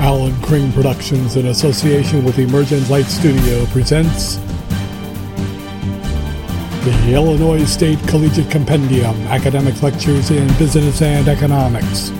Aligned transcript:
Alan 0.00 0.40
Crane 0.42 0.72
Productions, 0.72 1.34
in 1.34 1.46
association 1.46 2.24
with 2.24 2.38
Emergent 2.38 2.88
Light 2.88 3.06
Studio, 3.06 3.66
presents 3.66 4.36
the 6.84 7.12
Illinois 7.12 7.64
State 7.64 7.98
Collegiate 8.06 8.48
Compendium 8.48 9.16
Academic 9.26 9.82
Lectures 9.82 10.30
in 10.30 10.46
Business 10.56 11.02
and 11.02 11.26
Economics. 11.26 12.10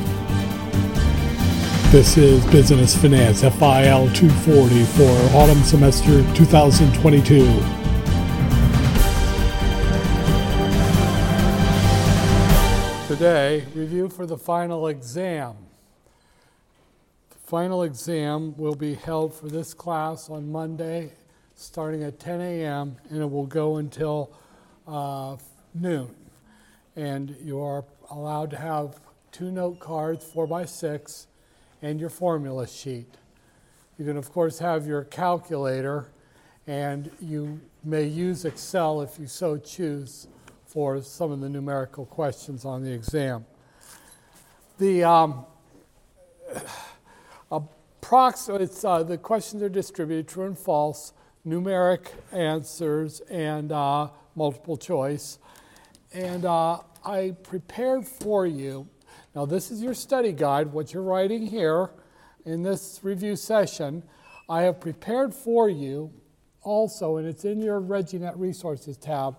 This 1.92 2.16
is 2.16 2.44
Business 2.46 2.96
Finance 2.96 3.42
FIL 3.42 4.12
240 4.12 4.84
for 4.84 5.36
autumn 5.36 5.62
semester 5.62 6.24
2022. 6.34 7.44
Today, 13.06 13.64
review 13.72 14.08
for 14.08 14.26
the 14.26 14.36
final 14.36 14.88
exam. 14.88 15.67
Final 17.48 17.82
exam 17.84 18.54
will 18.58 18.74
be 18.74 18.92
held 18.92 19.32
for 19.32 19.48
this 19.48 19.72
class 19.72 20.28
on 20.28 20.52
Monday, 20.52 21.10
starting 21.54 22.02
at 22.02 22.20
10 22.20 22.42
a.m., 22.42 22.98
and 23.08 23.22
it 23.22 23.30
will 23.30 23.46
go 23.46 23.78
until 23.78 24.30
uh, 24.86 25.34
noon. 25.72 26.14
And 26.94 27.34
you 27.42 27.58
are 27.58 27.86
allowed 28.10 28.50
to 28.50 28.58
have 28.58 29.00
two 29.32 29.50
note 29.50 29.80
cards, 29.80 30.26
four 30.26 30.46
by 30.46 30.66
six, 30.66 31.26
and 31.80 31.98
your 31.98 32.10
formula 32.10 32.66
sheet. 32.68 33.14
You 33.98 34.04
can, 34.04 34.18
of 34.18 34.30
course, 34.30 34.58
have 34.58 34.86
your 34.86 35.04
calculator, 35.04 36.10
and 36.66 37.10
you 37.18 37.62
may 37.82 38.04
use 38.04 38.44
Excel 38.44 39.00
if 39.00 39.18
you 39.18 39.26
so 39.26 39.56
choose 39.56 40.28
for 40.66 41.00
some 41.00 41.32
of 41.32 41.40
the 41.40 41.48
numerical 41.48 42.04
questions 42.04 42.66
on 42.66 42.84
the 42.84 42.92
exam. 42.92 43.46
The 44.78 45.04
um, 45.04 45.46
approx- 48.00 48.84
uh, 48.84 49.02
the 49.02 49.18
questions 49.18 49.62
are 49.62 49.68
distributed 49.68 50.28
true 50.28 50.44
and 50.44 50.58
false, 50.58 51.12
numeric 51.46 52.08
answers, 52.32 53.20
and 53.30 53.72
uh, 53.72 54.08
multiple 54.34 54.76
choice. 54.76 55.38
And 56.12 56.44
uh, 56.44 56.80
I 57.04 57.36
prepared 57.42 58.06
for 58.06 58.46
you. 58.46 58.88
Now, 59.34 59.46
this 59.46 59.70
is 59.70 59.82
your 59.82 59.94
study 59.94 60.32
guide, 60.32 60.72
what 60.72 60.92
you're 60.92 61.02
writing 61.02 61.46
here 61.46 61.90
in 62.44 62.62
this 62.62 63.00
review 63.02 63.36
session. 63.36 64.02
I 64.48 64.62
have 64.62 64.80
prepared 64.80 65.34
for 65.34 65.68
you 65.68 66.10
also, 66.62 67.16
and 67.16 67.26
it's 67.26 67.44
in 67.44 67.60
your 67.60 67.80
ReggieNet 67.80 68.34
Resources 68.36 68.96
tab, 68.96 69.36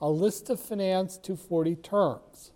a 0.00 0.08
list 0.08 0.50
of 0.50 0.60
Finance 0.60 1.16
240 1.16 1.76
terms. 1.76 2.52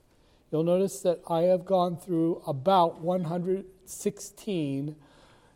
You'll 0.51 0.65
notice 0.65 1.01
that 1.01 1.21
I 1.29 1.43
have 1.43 1.65
gone 1.65 1.97
through 1.97 2.43
about 2.47 3.01
116 3.01 4.97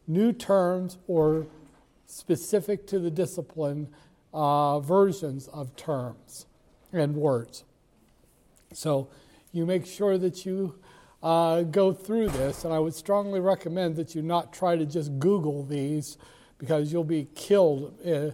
new 0.06 0.32
terms 0.32 0.98
or 1.06 1.46
specific 2.06 2.86
to 2.88 2.98
the 2.98 3.10
discipline 3.10 3.88
uh, 4.32 4.80
versions 4.80 5.48
of 5.48 5.74
terms 5.76 6.46
and 6.92 7.14
words. 7.16 7.64
So 8.72 9.08
you 9.52 9.66
make 9.66 9.86
sure 9.86 10.18
that 10.18 10.44
you 10.44 10.74
uh, 11.22 11.62
go 11.62 11.92
through 11.92 12.28
this, 12.28 12.64
and 12.64 12.72
I 12.72 12.78
would 12.78 12.94
strongly 12.94 13.40
recommend 13.40 13.96
that 13.96 14.14
you 14.14 14.22
not 14.22 14.52
try 14.52 14.76
to 14.76 14.86
just 14.86 15.18
Google 15.18 15.64
these 15.64 16.16
because 16.58 16.92
you'll 16.92 17.04
be 17.04 17.28
killed. 17.34 17.94
Uh, 18.06 18.30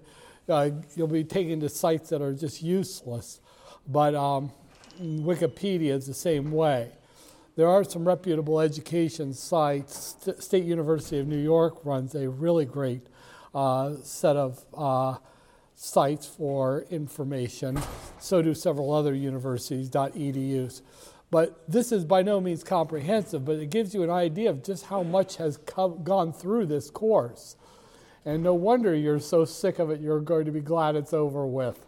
uh 0.49 0.71
you'll 0.95 1.09
be 1.09 1.25
taken 1.25 1.61
to 1.61 1.69
sites 1.69 2.11
that 2.11 2.23
are 2.23 2.33
just 2.33 2.63
useless. 2.63 3.41
But 3.89 4.15
um, 4.15 4.53
Wikipedia 5.01 5.93
is 5.93 6.07
the 6.07 6.15
same 6.15 6.51
way. 6.51 6.93
There 7.57 7.69
are 7.69 7.85
some 7.85 8.07
reputable 8.07 8.61
education 8.61 9.33
sites. 9.33 10.17
State 10.39 10.65
University 10.65 11.19
of 11.19 11.27
New 11.27 11.43
York 11.43 11.85
runs 11.87 12.15
a 12.15 12.29
really 12.29 12.67
great 12.67 13.07
uh, 13.55 13.95
set 14.03 14.37
of 14.37 14.63
uh, 14.77 15.17
sites 15.75 16.27
for 16.27 16.85
information. 16.91 17.81
So 18.19 18.43
do 18.43 18.53
several 18.53 18.93
other 18.93 19.15
universities, 19.15 19.89
.edus. 19.89 20.83
But 21.31 21.65
this 21.67 21.93
is 21.93 22.05
by 22.05 22.21
no 22.21 22.43
means 22.43 22.63
comprehensive, 22.63 23.47
but 23.47 23.57
it 23.57 23.71
gives 23.71 23.95
you 23.95 24.03
an 24.03 24.11
idea 24.11 24.51
of 24.51 24.63
just 24.63 24.87
how 24.87 25.03
much 25.03 25.37
has 25.37 25.57
gone 25.57 26.35
through 26.35 26.67
this 26.67 26.91
course. 26.91 27.57
And 28.27 28.43
no 28.43 28.53
wonder 28.53 28.95
you're 28.95 29.19
so 29.19 29.47
sick 29.47 29.79
of 29.79 29.91
it, 29.91 30.01
you're 30.01 30.21
going 30.21 30.45
to 30.45 30.53
be 30.53 30.61
glad 30.61 30.95
it's 30.95 31.15
over 31.15 31.47
with. 31.47 31.87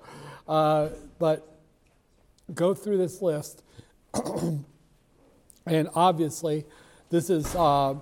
Uh, 0.48 0.88
but 1.18 1.58
go 2.54 2.72
through 2.72 2.96
this 2.96 3.20
list. 3.20 3.62
and 5.68 5.88
obviously, 5.94 6.64
this 7.10 7.30
is, 7.30 7.54
uh, 7.54 7.94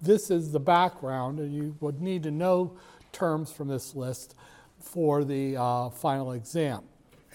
this 0.00 0.30
is 0.30 0.52
the 0.52 0.60
background, 0.60 1.38
and 1.38 1.54
you 1.54 1.76
would 1.80 2.00
need 2.00 2.22
to 2.24 2.30
know 2.30 2.76
terms 3.12 3.52
from 3.52 3.68
this 3.68 3.94
list 3.94 4.34
for 4.80 5.24
the 5.24 5.56
uh, 5.56 5.90
final 5.90 6.32
exam 6.32 6.82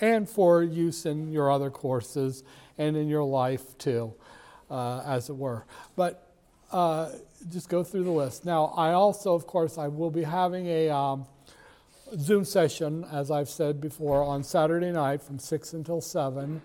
and 0.02 0.30
for 0.30 0.64
use 0.64 1.06
in 1.06 1.32
your 1.32 1.52
other 1.52 1.70
courses 1.70 2.44
and 2.78 2.96
in 2.96 3.08
your 3.08 3.24
life 3.24 3.78
too, 3.78 4.14
uh, 4.70 5.02
as 5.06 5.30
it 5.30 5.36
were. 5.36 5.66
But 5.96 6.32
uh, 6.72 7.10
just 7.50 7.70
go 7.70 7.84
through 7.84 8.04
the 8.04 8.12
list. 8.12 8.46
Now, 8.46 8.74
I 8.76 8.92
also, 8.92 9.34
of 9.34 9.48
course, 9.48 9.78
I 9.78 9.88
will 9.88 10.12
be 10.12 10.24
having 10.24 10.68
a 10.68 10.90
um, 10.90 11.26
Zoom 12.18 12.44
session, 12.44 13.06
as 13.12 13.32
I've 13.32 13.50
said 13.50 13.80
before, 13.82 14.24
on 14.24 14.44
Saturday 14.44 14.92
night 14.92 15.22
from 15.22 15.40
6 15.40 15.74
until 15.74 16.02
7. 16.02 16.62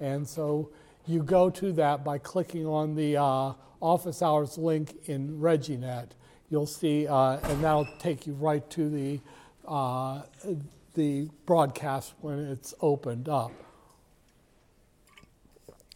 And 0.00 0.26
so 0.26 0.70
you 1.06 1.22
go 1.22 1.50
to 1.50 1.72
that 1.72 2.04
by 2.04 2.18
clicking 2.18 2.66
on 2.66 2.94
the 2.94 3.16
uh, 3.16 3.52
office 3.80 4.22
hours 4.22 4.56
link 4.56 4.94
in 5.06 5.38
ReggieNet. 5.38 6.10
You'll 6.50 6.66
see, 6.66 7.06
uh, 7.06 7.38
and 7.42 7.62
that'll 7.62 7.88
take 7.98 8.26
you 8.26 8.34
right 8.34 8.68
to 8.70 8.88
the 8.88 9.20
uh, 9.66 10.22
the 10.94 11.28
broadcast 11.46 12.14
when 12.20 12.38
it's 12.38 12.74
opened 12.80 13.28
up. 13.28 13.52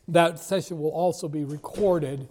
That 0.09 0.39
session 0.39 0.79
will 0.81 0.91
also 0.91 1.29
be 1.29 1.45
recorded, 1.45 2.29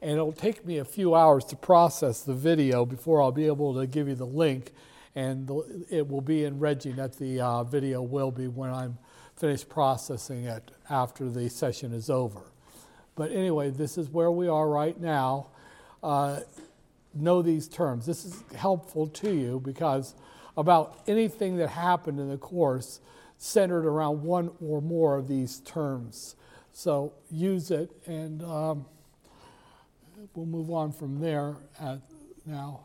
and 0.00 0.12
it'll 0.12 0.32
take 0.32 0.66
me 0.66 0.78
a 0.78 0.84
few 0.84 1.14
hours 1.14 1.44
to 1.46 1.56
process 1.56 2.22
the 2.22 2.34
video 2.34 2.84
before 2.84 3.22
I'll 3.22 3.32
be 3.32 3.46
able 3.46 3.78
to 3.78 3.86
give 3.86 4.08
you 4.08 4.14
the 4.14 4.26
link. 4.26 4.72
And 5.14 5.46
the, 5.46 5.86
it 5.90 6.08
will 6.08 6.20
be 6.20 6.44
in 6.44 6.58
ReggieNet. 6.58 7.18
The 7.18 7.40
uh, 7.40 7.64
video 7.64 8.02
will 8.02 8.30
be 8.30 8.46
when 8.46 8.70
I'm 8.70 8.98
finished 9.38 9.68
processing 9.68 10.44
it 10.44 10.70
after 10.90 11.30
the 11.30 11.48
session 11.48 11.92
is 11.92 12.10
over. 12.10 12.40
But 13.14 13.30
anyway, 13.30 13.70
this 13.70 13.96
is 13.96 14.08
where 14.08 14.30
we 14.30 14.48
are 14.48 14.68
right 14.68 14.98
now. 15.00 15.48
Uh, 16.02 16.40
know 17.14 17.42
these 17.42 17.68
terms. 17.68 18.06
This 18.06 18.24
is 18.24 18.42
helpful 18.56 19.06
to 19.06 19.32
you 19.32 19.60
because 19.60 20.14
about 20.56 21.00
anything 21.06 21.56
that 21.56 21.68
happened 21.68 22.18
in 22.18 22.28
the 22.28 22.36
course 22.36 23.00
centered 23.38 23.86
around 23.86 24.22
one 24.22 24.50
or 24.60 24.80
more 24.82 25.16
of 25.16 25.28
these 25.28 25.60
terms. 25.60 26.34
So 26.72 27.12
use 27.30 27.70
it, 27.70 27.90
and 28.06 28.42
um, 28.42 28.86
we'll 30.34 30.46
move 30.46 30.70
on 30.70 30.92
from 30.92 31.20
there 31.20 31.56
at, 31.80 32.00
now. 32.44 32.80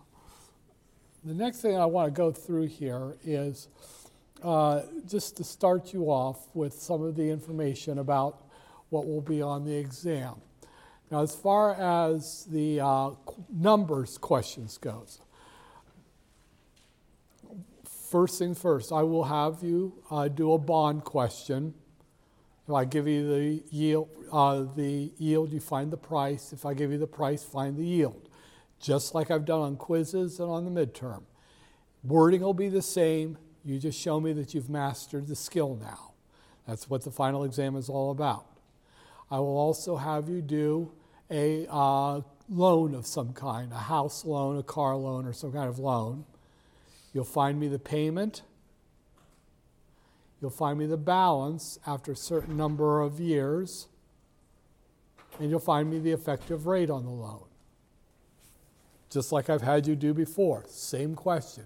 The 1.24 1.34
next 1.34 1.62
thing 1.62 1.78
I 1.78 1.86
want 1.86 2.14
to 2.14 2.18
go 2.18 2.32
through 2.32 2.68
here 2.68 3.16
is 3.24 3.68
uh, 4.44 4.82
just 5.08 5.38
to 5.38 5.44
start 5.44 5.94
you 5.94 6.06
off 6.06 6.50
with 6.54 6.74
some 6.74 7.02
of 7.02 7.16
the 7.16 7.30
information 7.30 8.00
about 8.00 8.44
what 8.90 9.08
will 9.08 9.22
be 9.22 9.42
on 9.42 9.66
the 9.66 9.76
exam. 9.76 10.36
Now, 11.10 11.22
as 11.22 11.36
far 11.36 11.76
as 11.76 12.46
the 12.46 12.82
uh, 12.82 13.12
numbers 13.50 14.18
questions 14.18 14.78
goes, 14.78 15.20
first 18.10 18.38
thing 18.38 18.54
first, 18.54 18.92
I 18.92 19.04
will 19.04 19.24
have 19.24 19.64
you 19.64 19.94
uh, 20.12 20.28
do 20.28 20.54
a 20.54 20.58
bond 20.58 21.04
question. 21.04 21.74
If 22.68 22.74
I 22.74 22.86
give 22.86 23.08
you 23.08 23.28
the 23.28 23.64
yield, 23.72 24.10
uh, 24.32 24.66
the 24.76 25.12
yield, 25.18 25.52
you 25.52 25.60
find 25.60 25.92
the 25.92 25.98
price. 25.98 26.54
If 26.54 26.66
I 26.66 26.74
give 26.74 26.92
you 26.92 26.98
the 26.98 27.08
price, 27.08 27.44
find 27.44 27.78
the 27.78 27.86
yield. 27.86 28.30
Just 28.80 29.16
like 29.16 29.32
I've 29.32 29.46
done 29.46 29.62
on 29.62 29.76
quizzes 29.78 30.40
and 30.40 30.50
on 30.50 30.66
the 30.66 30.86
midterm. 30.86 31.24
Wording 32.04 32.42
will 32.42 32.54
be 32.54 32.70
the 32.70 32.82
same. 32.82 33.38
You 33.66 33.80
just 33.80 34.00
show 34.00 34.20
me 34.20 34.34
that 34.34 34.54
you've 34.54 34.70
mastered 34.70 35.28
the 35.28 35.36
skill 35.36 35.78
now. 35.82 36.14
That's 36.68 36.90
what 36.90 37.04
the 37.04 37.12
final 37.12 37.44
exam 37.44 37.76
is 37.76 37.90
all 37.90 38.12
about. 38.12 38.46
I 39.32 39.40
will 39.40 39.58
also 39.58 39.98
have 39.98 40.30
you 40.30 40.42
do 40.42 40.92
a 41.32 41.66
uh, 41.70 42.22
loan 42.50 42.94
of 42.94 43.06
some 43.06 43.34
kind, 43.34 43.72
a 43.72 43.78
house 43.78 44.26
loan, 44.26 44.58
a 44.58 44.64
car 44.64 44.96
loan, 44.96 45.26
or 45.26 45.34
some 45.34 45.52
kind 45.52 45.70
of 45.70 45.80
loan. 45.80 46.26
You'll 47.14 47.24
find 47.24 47.60
me 47.60 47.68
the 47.68 47.80
payment. 47.80 48.42
You'll 50.42 50.52
find 50.52 50.78
me 50.78 50.86
the 50.86 50.98
balance 50.98 51.80
after 51.88 52.12
a 52.12 52.16
certain 52.16 52.58
number 52.58 53.02
of 53.02 53.20
years. 53.20 53.88
And 55.40 55.50
you'll 55.50 55.60
find 55.60 55.90
me 55.90 56.00
the 56.00 56.12
effective 56.12 56.68
rate 56.68 56.90
on 56.90 57.06
the 57.06 57.12
loan. 57.12 57.46
Just 59.10 59.32
like 59.32 59.50
I've 59.50 59.62
had 59.62 59.88
you 59.88 59.96
do 59.96 60.14
before. 60.14 60.64
Same 60.68 61.16
question. 61.16 61.66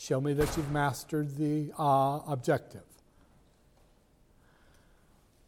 Show 0.00 0.20
me 0.20 0.32
that 0.34 0.56
you've 0.56 0.70
mastered 0.70 1.36
the 1.36 1.72
uh, 1.78 2.20
objective. 2.26 2.84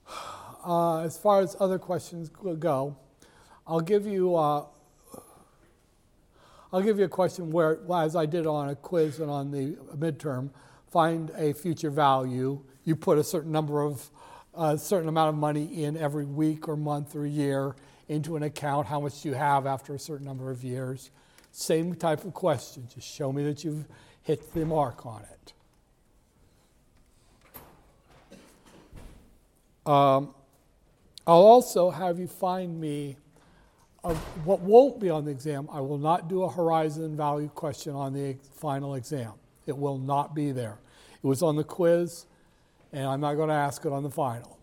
Uh, 0.63 1.01
as 1.01 1.17
far 1.17 1.41
as 1.41 1.57
other 1.59 1.79
questions 1.79 2.29
go, 2.59 2.95
I'll 3.67 3.81
give 3.81 4.07
you 4.07 4.37
uh, 4.37 4.67
I'll 6.71 6.83
give 6.83 6.99
you 6.99 7.07
a 7.07 7.09
question 7.09 7.51
where, 7.51 7.79
as 7.91 8.15
I 8.15 8.27
did 8.27 8.47
on 8.47 8.69
a 8.69 8.75
quiz 8.75 9.21
and 9.21 9.31
on 9.31 9.51
the 9.53 9.79
midterm, 9.97 10.51
find 10.91 11.31
a 11.31 11.55
future 11.55 11.89
value. 11.89 12.61
You 12.85 12.95
put 12.95 13.17
a 13.17 13.25
certain 13.25 13.53
number 13.53 13.81
of, 13.83 14.11
a 14.55 14.77
certain 14.77 15.09
amount 15.09 15.31
of 15.31 15.35
money 15.37 15.83
in 15.83 15.97
every 15.97 16.27
week 16.27 16.69
or 16.69 16.77
month 16.77 17.17
or 17.17 17.25
year 17.25 17.75
into 18.09 18.37
an 18.37 18.43
account. 18.43 18.87
How 18.87 19.01
much 19.01 19.23
do 19.23 19.31
you 19.31 19.35
have 19.35 19.67
after 19.67 19.95
a 19.95 19.99
certain 19.99 20.27
number 20.27 20.51
of 20.51 20.63
years? 20.63 21.11
Same 21.53 21.95
type 21.95 22.25
of 22.27 22.35
question. 22.35 22.87
Just 22.95 23.09
show 23.09 23.33
me 23.33 23.43
that 23.45 23.65
you've 23.65 23.87
hit 24.23 24.53
the 24.55 24.65
mark 24.65 25.07
on 25.07 25.23
it. 25.23 25.53
Um, 29.91 30.35
I'll 31.27 31.43
also 31.43 31.91
have 31.91 32.19
you 32.19 32.27
find 32.27 32.81
me 32.81 33.17
what 34.45 34.61
won't 34.61 34.99
be 35.01 35.11
on 35.11 35.25
the 35.25 35.31
exam. 35.31 35.69
I 35.71 35.81
will 35.81 35.99
not 35.99 36.29
do 36.29 36.43
a 36.45 36.51
horizon 36.51 37.17
value 37.17 37.49
question 37.49 37.95
on 37.95 38.13
the 38.15 38.37
final 38.55 38.95
exam. 38.95 39.33
It 39.67 39.77
will 39.77 39.99
not 39.99 40.35
be 40.35 40.53
there. 40.53 40.79
It 41.23 41.27
was 41.27 41.43
on 41.43 41.57
the 41.57 41.65
quiz, 41.65 42.27
and 42.93 43.07
I'm 43.07 43.21
not 43.21 43.35
going 43.35 43.49
to 43.49 43.55
ask 43.55 43.85
it 43.85 43.93
on 43.93 44.03
the 44.03 44.11
final. 44.11 44.59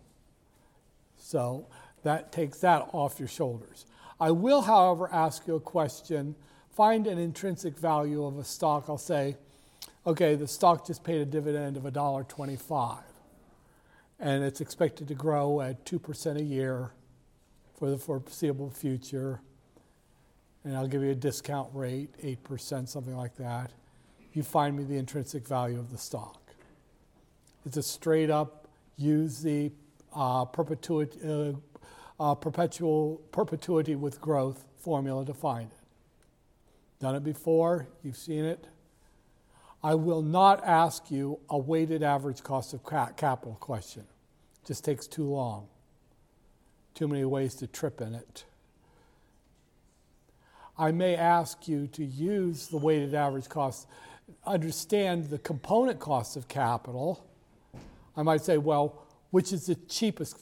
So 1.16 1.66
that 2.02 2.32
takes 2.32 2.58
that 2.60 2.88
off 2.92 3.18
your 3.18 3.28
shoulders. 3.28 3.86
I 4.20 4.32
will, 4.32 4.62
however, 4.62 5.08
ask 5.12 5.46
you 5.46 5.54
a 5.54 5.60
question. 5.60 6.34
Find 6.70 7.06
an 7.06 7.18
intrinsic 7.18 7.78
value 7.78 8.24
of 8.24 8.38
a 8.38 8.44
stock. 8.44 8.86
I'll 8.88 8.98
say, 8.98 9.36
okay, 10.06 10.34
the 10.34 10.48
stock 10.48 10.86
just 10.86 11.04
paid 11.04 11.20
a 11.20 11.26
dividend 11.26 11.76
of 11.76 11.82
$1.25 11.84 12.98
and 14.20 14.42
it's 14.42 14.60
expected 14.60 15.08
to 15.08 15.14
grow 15.14 15.60
at 15.60 15.84
2% 15.84 16.36
a 16.36 16.42
year 16.42 16.90
for 17.78 17.90
the 17.90 17.98
foreseeable 17.98 18.70
future. 18.70 19.40
And 20.64 20.76
I'll 20.76 20.88
give 20.88 21.02
you 21.02 21.10
a 21.10 21.14
discount 21.14 21.68
rate, 21.72 22.10
8%, 22.22 22.88
something 22.88 23.16
like 23.16 23.36
that. 23.36 23.70
You 24.32 24.42
find 24.42 24.76
me 24.76 24.84
the 24.84 24.96
intrinsic 24.96 25.46
value 25.46 25.78
of 25.78 25.90
the 25.90 25.98
stock. 25.98 26.40
It's 27.64 27.76
a 27.76 27.82
straight 27.82 28.30
up 28.30 28.68
use 28.96 29.40
the 29.42 29.70
uh, 30.14 30.44
perpetuity, 30.44 31.18
uh, 31.24 31.52
uh, 32.20 32.34
perpetual 32.34 33.20
perpetuity 33.30 33.94
with 33.94 34.20
growth 34.20 34.64
formula 34.78 35.24
to 35.24 35.34
find 35.34 35.70
it. 35.70 35.78
Done 37.00 37.14
it 37.14 37.22
before, 37.22 37.86
you've 38.02 38.16
seen 38.16 38.44
it. 38.44 38.66
I 39.82 39.94
will 39.94 40.22
not 40.22 40.64
ask 40.64 41.10
you 41.10 41.38
a 41.48 41.56
weighted 41.56 42.02
average 42.02 42.42
cost 42.42 42.74
of 42.74 42.84
capital 42.84 43.56
question. 43.60 44.02
It 44.62 44.66
just 44.66 44.84
takes 44.84 45.06
too 45.06 45.24
long. 45.24 45.68
Too 46.94 47.06
many 47.06 47.24
ways 47.24 47.54
to 47.56 47.66
trip 47.66 48.00
in 48.00 48.14
it. 48.14 48.44
I 50.76 50.90
may 50.90 51.16
ask 51.16 51.68
you 51.68 51.86
to 51.88 52.04
use 52.04 52.68
the 52.68 52.76
weighted 52.76 53.14
average 53.14 53.48
cost, 53.48 53.86
understand 54.44 55.30
the 55.30 55.38
component 55.38 56.00
costs 56.00 56.36
of 56.36 56.48
capital. 56.48 57.24
I 58.16 58.22
might 58.22 58.42
say, 58.42 58.58
well, 58.58 59.02
which 59.30 59.52
is 59.52 59.66
the 59.66 59.74
cheapest 59.74 60.36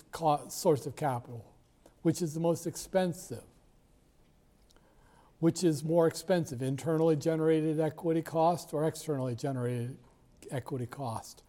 source 0.49 0.87
of 0.87 0.97
capital? 0.97 1.45
Which 2.03 2.23
is 2.23 2.35
the 2.35 2.41
most 2.41 2.67
expensive? 2.67 3.43
Which 5.39 5.63
is 5.63 5.85
more 5.85 6.07
expensive, 6.07 6.63
internally 6.63 7.17
generated 7.17 7.79
equity 7.79 8.23
cost 8.23 8.73
or 8.73 8.87
externally 8.87 9.35
generated 9.35 9.97
equity 10.51 10.87
cost? 10.87 11.43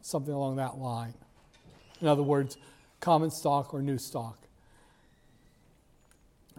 Something 0.00 0.32
along 0.32 0.56
that 0.56 0.78
line. 0.78 1.14
In 2.00 2.08
other 2.08 2.22
words, 2.22 2.56
common 3.00 3.30
stock 3.30 3.74
or 3.74 3.82
new 3.82 3.98
stock. 3.98 4.38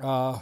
Uh, 0.02 0.40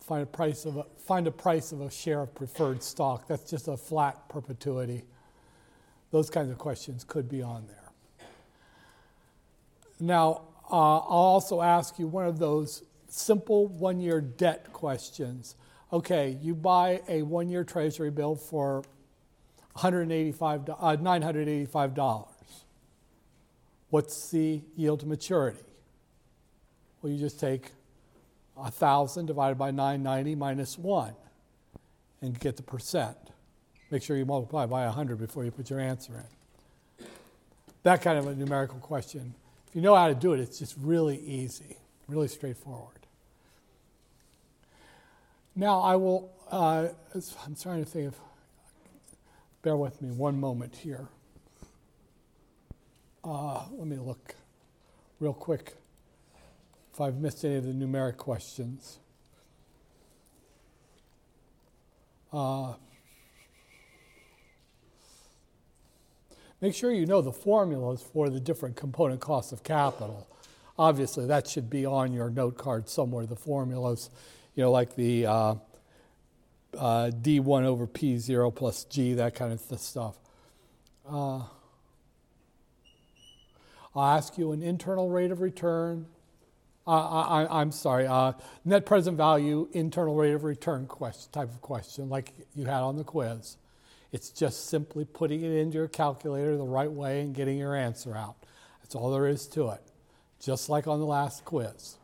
find 0.00 0.22
a 0.22 0.26
price 0.26 0.64
of 0.64 0.76
a, 0.76 0.84
find 0.98 1.26
a 1.26 1.32
price 1.32 1.72
of 1.72 1.80
a 1.80 1.90
share 1.90 2.20
of 2.20 2.34
preferred 2.34 2.82
stock. 2.82 3.26
That's 3.26 3.50
just 3.50 3.66
a 3.66 3.76
flat 3.76 4.28
perpetuity. 4.28 5.02
Those 6.12 6.30
kinds 6.30 6.50
of 6.50 6.58
questions 6.58 7.02
could 7.02 7.28
be 7.28 7.42
on 7.42 7.66
there. 7.66 7.90
Now, 9.98 10.42
uh, 10.70 10.98
I'll 10.98 11.34
also 11.34 11.60
ask 11.60 11.98
you 11.98 12.06
one 12.06 12.26
of 12.26 12.38
those 12.38 12.82
simple 13.08 13.66
one 13.66 14.00
year 14.00 14.20
debt 14.20 14.72
questions. 14.72 15.54
Okay, 15.92 16.38
you 16.42 16.54
buy 16.54 17.00
a 17.08 17.22
one 17.22 17.48
year 17.48 17.64
treasury 17.64 18.10
bill 18.10 18.34
for 18.34 18.82
$185, 19.76 20.70
uh, 20.70 20.96
$985. 20.96 22.28
What's 23.90 24.30
the 24.30 24.62
yield 24.76 25.00
to 25.00 25.06
maturity? 25.06 25.60
Well, 27.00 27.12
you 27.12 27.18
just 27.18 27.38
take 27.38 27.72
1,000 28.54 29.26
divided 29.26 29.58
by 29.58 29.70
990 29.70 30.34
minus 30.34 30.78
1 30.78 31.14
and 32.22 32.38
get 32.40 32.56
the 32.56 32.62
percent. 32.62 33.16
Make 33.90 34.02
sure 34.02 34.16
you 34.16 34.24
multiply 34.24 34.66
by 34.66 34.84
100 34.86 35.18
before 35.18 35.44
you 35.44 35.50
put 35.50 35.70
your 35.70 35.78
answer 35.78 36.24
in. 36.98 37.06
That 37.84 38.02
kind 38.02 38.18
of 38.18 38.26
a 38.26 38.34
numerical 38.34 38.78
question. 38.78 39.34
If 39.68 39.76
you 39.76 39.82
know 39.82 39.94
how 39.94 40.08
to 40.08 40.14
do 40.14 40.32
it, 40.32 40.40
it's 40.40 40.58
just 40.58 40.74
really 40.80 41.18
easy, 41.18 41.76
really 42.08 42.28
straightforward. 42.28 43.06
Now, 45.54 45.80
I 45.80 45.96
will, 45.96 46.30
uh, 46.50 46.88
I'm 47.44 47.54
trying 47.54 47.84
to 47.84 47.90
think 47.90 48.08
of, 48.08 48.16
bear 49.62 49.76
with 49.76 50.02
me 50.02 50.10
one 50.10 50.38
moment 50.38 50.76
here. 50.76 51.08
Uh, 53.24 53.64
let 53.72 53.86
me 53.86 53.96
look 53.96 54.34
real 55.18 55.32
quick 55.32 55.74
if 56.92 57.00
I've 57.00 57.16
missed 57.16 57.44
any 57.44 57.56
of 57.56 57.64
the 57.64 57.72
numeric 57.72 58.16
questions. 58.16 58.98
Uh, 62.32 62.74
make 66.60 66.74
sure 66.74 66.92
you 66.92 67.06
know 67.06 67.22
the 67.22 67.32
formulas 67.32 68.02
for 68.02 68.28
the 68.28 68.38
different 68.38 68.76
component 68.76 69.20
costs 69.20 69.52
of 69.52 69.62
capital. 69.62 70.28
Obviously, 70.78 71.26
that 71.26 71.46
should 71.46 71.70
be 71.70 71.86
on 71.86 72.12
your 72.12 72.30
note 72.30 72.58
card 72.58 72.88
somewhere, 72.88 73.26
the 73.26 73.36
formulas 73.36 74.10
you 74.56 74.62
know, 74.62 74.72
like 74.72 74.96
the 74.96 75.26
uh, 75.26 75.54
uh, 76.76 77.10
D1 77.10 77.64
over 77.64 77.86
P0 77.86 78.54
plus 78.54 78.84
G, 78.84 79.12
that 79.14 79.34
kind 79.34 79.52
of 79.52 79.60
stuff. 79.80 80.16
Uh, 81.08 81.42
I'll 83.94 84.16
ask 84.16 84.36
you 84.36 84.52
an 84.52 84.62
internal 84.62 85.10
rate 85.10 85.30
of 85.30 85.40
return. 85.40 86.06
Uh, 86.86 87.46
I, 87.50 87.60
am 87.60 87.70
sorry, 87.72 88.06
uh, 88.06 88.32
net 88.64 88.86
present 88.86 89.16
value, 89.16 89.68
internal 89.72 90.14
rate 90.14 90.34
of 90.34 90.44
return 90.44 90.86
question, 90.86 91.30
type 91.32 91.50
of 91.50 91.60
question, 91.60 92.08
like 92.08 92.32
you 92.54 92.64
had 92.64 92.80
on 92.80 92.96
the 92.96 93.04
quiz. 93.04 93.56
It's 94.12 94.30
just 94.30 94.68
simply 94.68 95.04
putting 95.04 95.42
it 95.42 95.50
into 95.50 95.78
your 95.78 95.88
calculator 95.88 96.56
the 96.56 96.64
right 96.64 96.90
way 96.90 97.20
and 97.20 97.34
getting 97.34 97.58
your 97.58 97.74
answer 97.74 98.16
out. 98.16 98.36
That's 98.80 98.94
all 98.94 99.10
there 99.10 99.26
is 99.26 99.48
to 99.48 99.70
it, 99.70 99.82
just 100.40 100.68
like 100.68 100.86
on 100.86 101.00
the 101.00 101.06
last 101.06 101.44
quiz. 101.44 101.96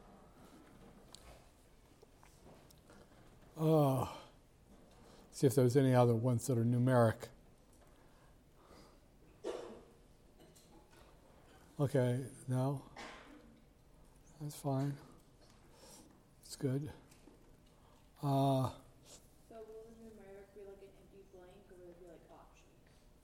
Oh, 3.61 4.11
see 5.33 5.47
if 5.47 5.55
there's 5.55 5.77
any 5.77 5.95
other 5.95 6.15
ones 6.15 6.47
that 6.47 6.59
are 6.59 6.65
numeric. 6.65 7.29
Okay, 11.79 12.21
no. 12.49 12.83
That's 14.41 14.57
fine. 14.57 14.95
It's 16.45 16.57
good. 16.57 16.91
Uh, 18.23 18.71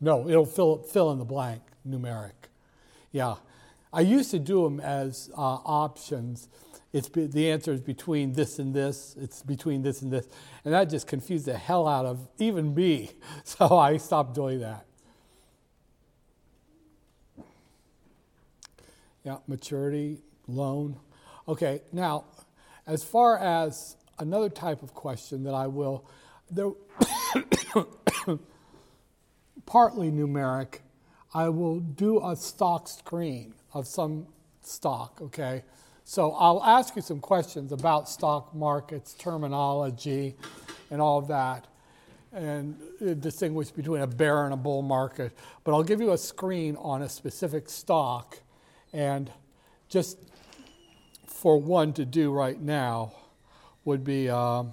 No, 0.00 0.28
it'll 0.28 0.46
fill, 0.46 0.78
fill 0.78 1.10
in 1.12 1.18
the 1.18 1.24
blank, 1.24 1.62
numeric. 1.86 2.32
Yeah. 3.10 3.36
I 3.92 4.00
used 4.02 4.30
to 4.32 4.38
do 4.38 4.64
them 4.64 4.80
as 4.80 5.30
uh, 5.36 5.40
options 5.40 6.48
it's 6.92 7.08
be, 7.08 7.26
the 7.26 7.50
answer 7.50 7.72
is 7.72 7.80
between 7.80 8.32
this 8.32 8.58
and 8.58 8.72
this. 8.72 9.14
It's 9.20 9.42
between 9.42 9.82
this 9.82 10.00
and 10.02 10.10
this. 10.10 10.26
And 10.64 10.72
that 10.72 10.88
just 10.88 11.06
confused 11.06 11.46
the 11.46 11.56
hell 11.56 11.86
out 11.86 12.06
of 12.06 12.28
even 12.38 12.74
me. 12.74 13.10
So 13.44 13.78
I 13.78 13.96
stopped 13.96 14.34
doing 14.34 14.60
that. 14.60 14.86
Yeah, 19.24 19.38
maturity, 19.46 20.18
loan. 20.46 20.96
Okay, 21.46 21.82
now, 21.92 22.24
as 22.86 23.02
far 23.02 23.38
as 23.38 23.96
another 24.18 24.48
type 24.48 24.82
of 24.82 24.94
question 24.94 25.44
that 25.44 25.54
I 25.54 25.66
will, 25.66 26.06
there, 26.50 26.70
partly 29.66 30.10
numeric, 30.10 30.78
I 31.34 31.48
will 31.48 31.80
do 31.80 32.24
a 32.24 32.34
stock 32.34 32.88
screen 32.88 33.54
of 33.74 33.86
some 33.86 34.26
stock, 34.62 35.20
okay? 35.20 35.62
So 36.04 36.32
I'll 36.32 36.62
ask 36.64 36.96
you 36.96 37.02
some 37.02 37.20
questions 37.20 37.70
about 37.70 38.08
stock 38.08 38.54
markets, 38.54 39.12
terminology, 39.12 40.36
and 40.90 41.02
all 41.02 41.18
of 41.18 41.28
that, 41.28 41.66
and 42.32 42.78
distinguish 43.20 43.70
between 43.70 44.00
a 44.00 44.06
bear 44.06 44.44
and 44.44 44.54
a 44.54 44.56
bull 44.56 44.80
market. 44.80 45.36
But 45.64 45.74
I'll 45.74 45.82
give 45.82 46.00
you 46.00 46.12
a 46.12 46.18
screen 46.18 46.76
on 46.76 47.02
a 47.02 47.08
specific 47.08 47.68
stock, 47.68 48.38
and 48.92 49.30
just 49.88 50.18
for 51.26 51.58
one 51.58 51.92
to 51.92 52.06
do 52.06 52.32
right 52.32 52.60
now 52.60 53.12
would 53.84 54.02
be 54.02 54.30
um, 54.30 54.72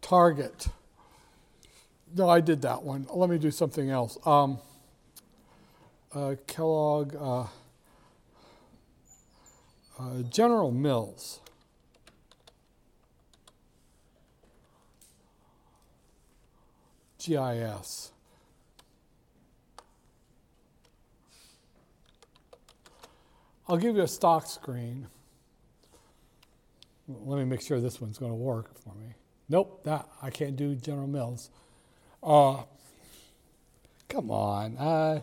Target. 0.00 0.68
No, 2.16 2.30
I 2.30 2.40
did 2.40 2.62
that 2.62 2.82
one. 2.82 3.06
Let 3.12 3.28
me 3.28 3.36
do 3.36 3.50
something 3.50 3.90
else. 3.90 4.16
Um, 4.26 4.58
uh, 6.14 6.36
Kellogg, 6.46 7.14
uh, 7.14 7.42
uh, 9.98 10.22
General 10.30 10.72
Mills. 10.72 11.40
GIS. 17.18 18.12
I'll 23.68 23.76
give 23.76 23.94
you 23.94 24.02
a 24.02 24.08
stock 24.08 24.46
screen. 24.46 25.06
Let 27.08 27.38
me 27.38 27.44
make 27.44 27.60
sure 27.60 27.78
this 27.78 28.00
one's 28.00 28.16
going 28.16 28.32
to 28.32 28.36
work 28.36 28.74
for 28.82 28.94
me. 28.94 29.08
Nope, 29.50 29.84
that 29.84 30.08
I 30.22 30.30
can't 30.30 30.56
do 30.56 30.74
General 30.76 31.08
Mills. 31.08 31.50
Uh, 32.26 32.64
come 34.08 34.32
on, 34.32 34.76
uh, 34.78 35.20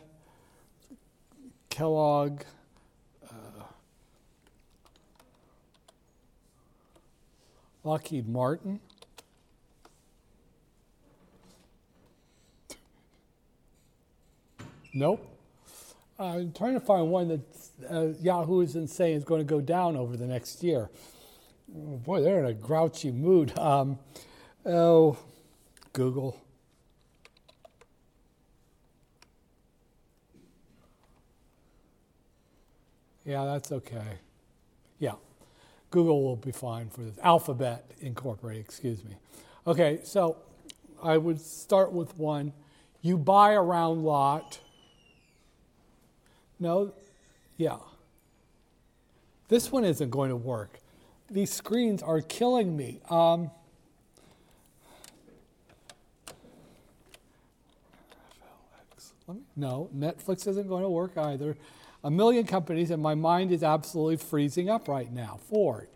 Kellogg. 1.70 2.44
Uh, 3.30 3.64
Lockheed 7.84 8.30
Martin. 8.30 8.80
Nope. 14.94 15.28
I'm 16.18 16.54
trying 16.54 16.76
to 16.76 16.80
find 16.80 17.10
one 17.10 17.28
that 17.28 17.42
uh, 17.90 18.18
Yahoo 18.22 18.62
isn't 18.62 18.88
saying 18.88 19.18
is 19.18 19.24
going 19.26 19.42
to 19.42 19.46
go 19.46 19.60
down 19.60 19.98
over 19.98 20.16
the 20.16 20.26
next 20.28 20.64
year. 20.64 20.90
Oh, 21.76 21.98
boy, 21.98 22.22
they're 22.22 22.40
in 22.40 22.46
a 22.46 22.54
grouchy 22.54 23.12
mood. 23.12 23.58
Um, 23.58 24.00
oh, 24.66 25.18
Google. 25.92 26.40
Yeah, 33.34 33.46
that's 33.46 33.72
okay. 33.72 34.20
Yeah, 35.00 35.16
Google 35.90 36.24
will 36.24 36.36
be 36.36 36.52
fine 36.52 36.90
for 36.90 37.02
this. 37.02 37.18
Alphabet 37.24 37.90
Incorporated, 38.00 38.64
excuse 38.64 39.04
me. 39.04 39.16
Okay, 39.66 40.02
so 40.04 40.38
I 41.02 41.18
would 41.18 41.42
start 41.42 41.92
with 41.92 42.18
one. 42.18 42.54
You 43.02 43.18
buy 43.18 43.54
a 43.54 43.62
round 43.62 44.04
lot 44.04 44.60
no, 46.60 46.94
yeah. 47.58 47.78
This 49.50 49.70
one 49.70 49.84
isn't 49.84 50.12
going 50.12 50.30
to 50.30 50.36
work. 50.36 50.80
These 51.30 51.52
screens 51.52 52.02
are 52.02 52.22
killing 52.22 52.78
me. 52.78 53.02
Um, 53.10 53.52
no, 59.58 59.90
Netflix 59.94 60.48
isn't 60.48 60.68
going 60.70 60.84
to 60.84 60.90
work 60.90 61.18
either. 61.18 61.58
A 62.04 62.12
million 62.12 62.46
companies, 62.46 62.92
and 62.92 63.02
my 63.02 63.16
mind 63.16 63.52
is 63.52 63.64
absolutely 63.64 64.18
freezing 64.18 64.70
up 64.70 64.88
right 64.88 65.12
now. 65.12 65.40
Ford. 65.50 65.88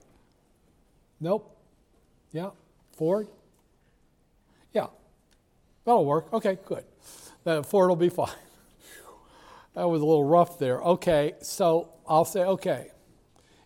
Nope. 1.20 1.58
Yeah. 2.32 2.52
Ford. 2.96 3.28
Yeah. 4.74 4.88
That'll 5.86 6.06
work. 6.06 6.32
Okay, 6.32 6.58
good. 6.66 6.86
Uh, 7.46 7.64
Ford 7.64 7.90
will 7.90 7.96
be 7.96 8.10
fine. 8.10 8.30
That 9.74 9.88
was 9.90 10.02
a 10.02 10.06
little 10.06 10.24
rough 10.24 10.58
there. 10.58 10.80
Okay, 10.80 11.34
so 11.40 11.90
I'll 12.08 12.26
say, 12.26 12.40
okay, 12.40 12.88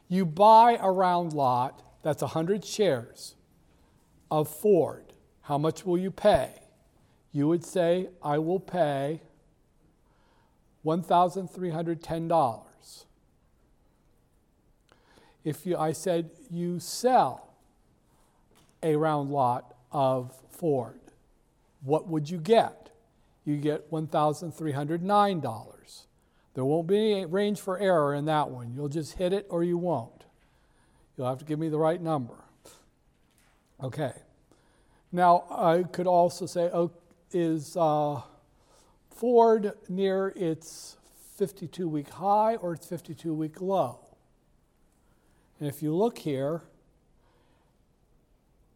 you 0.09 0.25
buy 0.25 0.77
a 0.81 0.91
round 0.91 1.31
lot 1.31 1.81
that's 2.03 2.21
100 2.21 2.65
shares 2.65 3.35
of 4.29 4.49
Ford. 4.49 5.05
How 5.43 5.57
much 5.57 5.85
will 5.85 5.97
you 5.97 6.11
pay? 6.11 6.49
You 7.31 7.47
would 7.47 7.63
say, 7.63 8.09
I 8.21 8.39
will 8.39 8.59
pay 8.59 9.21
$1,310. 10.85 13.05
If 15.43 15.65
you, 15.65 15.77
I 15.77 15.91
said 15.91 16.29
you 16.49 16.79
sell 16.79 17.53
a 18.83 18.95
round 18.95 19.31
lot 19.31 19.75
of 19.91 20.33
Ford, 20.49 20.99
what 21.83 22.07
would 22.07 22.29
you 22.29 22.37
get? 22.37 22.89
You 23.45 23.57
get 23.57 23.91
$1,309. 23.91 26.03
There 26.53 26.65
won't 26.65 26.87
be 26.87 27.13
any 27.13 27.25
range 27.25 27.59
for 27.59 27.79
error 27.79 28.13
in 28.13 28.25
that 28.25 28.49
one. 28.49 28.73
You'll 28.75 28.89
just 28.89 29.13
hit 29.13 29.33
it 29.33 29.47
or 29.49 29.63
you 29.63 29.77
won't. 29.77 30.25
You'll 31.17 31.27
have 31.27 31.39
to 31.39 31.45
give 31.45 31.59
me 31.59 31.69
the 31.69 31.79
right 31.79 32.01
number. 32.01 32.35
Okay. 33.81 34.11
Now, 35.11 35.45
I 35.49 35.83
could 35.83 36.07
also 36.07 36.45
say, 36.45 36.69
oh, 36.73 36.91
is 37.31 37.77
uh, 37.77 38.21
Ford 39.21 39.73
near 39.87 40.33
its 40.35 40.97
52 41.37 41.87
week 41.87 42.09
high 42.09 42.55
or 42.55 42.73
its 42.73 42.87
52 42.87 43.33
week 43.33 43.61
low? 43.61 43.99
And 45.59 45.69
if 45.69 45.83
you 45.83 45.95
look 45.95 46.17
here, 46.17 46.63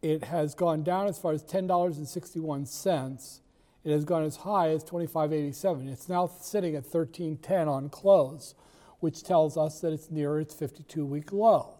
it 0.02 0.24
has 0.24 0.54
gone 0.54 0.84
down 0.84 1.08
as 1.08 1.18
far 1.18 1.32
as 1.32 1.42
$10.61 1.42 3.40
it 3.86 3.92
has 3.92 4.04
gone 4.04 4.24
as 4.24 4.36
high 4.38 4.70
as 4.70 4.82
2587. 4.82 5.88
It's 5.88 6.08
now 6.08 6.26
sitting 6.26 6.74
at 6.74 6.82
1310 6.82 7.68
on 7.68 7.88
close, 7.88 8.56
which 8.98 9.22
tells 9.22 9.56
us 9.56 9.80
that 9.80 9.92
it's 9.92 10.10
near 10.10 10.40
its 10.40 10.54
52 10.54 11.04
week 11.04 11.32
low. 11.32 11.74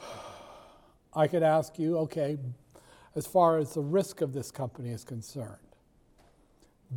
I 1.14 1.26
could 1.26 1.42
ask 1.42 1.80
you, 1.80 1.98
okay, 1.98 2.38
as 3.16 3.26
far 3.26 3.58
as 3.58 3.74
the 3.74 3.80
risk 3.80 4.20
of 4.20 4.32
this 4.32 4.52
company 4.52 4.90
is 4.90 5.02
concerned, 5.02 5.67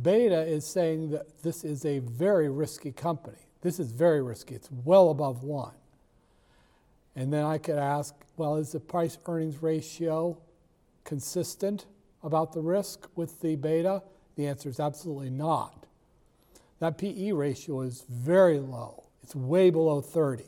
Beta 0.00 0.42
is 0.42 0.66
saying 0.66 1.10
that 1.10 1.42
this 1.42 1.64
is 1.64 1.84
a 1.84 1.98
very 1.98 2.48
risky 2.48 2.92
company. 2.92 3.38
This 3.60 3.78
is 3.78 3.90
very 3.92 4.22
risky. 4.22 4.54
It's 4.54 4.70
well 4.70 5.10
above 5.10 5.44
one. 5.44 5.74
And 7.14 7.32
then 7.32 7.44
I 7.44 7.58
could 7.58 7.76
ask, 7.76 8.14
well, 8.36 8.56
is 8.56 8.72
the 8.72 8.80
price 8.80 9.18
earnings 9.26 9.62
ratio 9.62 10.38
consistent 11.04 11.86
about 12.22 12.52
the 12.52 12.60
risk 12.60 13.08
with 13.16 13.40
the 13.40 13.56
beta? 13.56 14.02
The 14.36 14.46
answer 14.46 14.68
is 14.70 14.80
absolutely 14.80 15.30
not. 15.30 15.86
That 16.78 16.98
PE 16.98 17.32
ratio 17.32 17.82
is 17.82 18.04
very 18.08 18.58
low, 18.58 19.04
it's 19.22 19.36
way 19.36 19.70
below 19.70 20.00
30. 20.00 20.44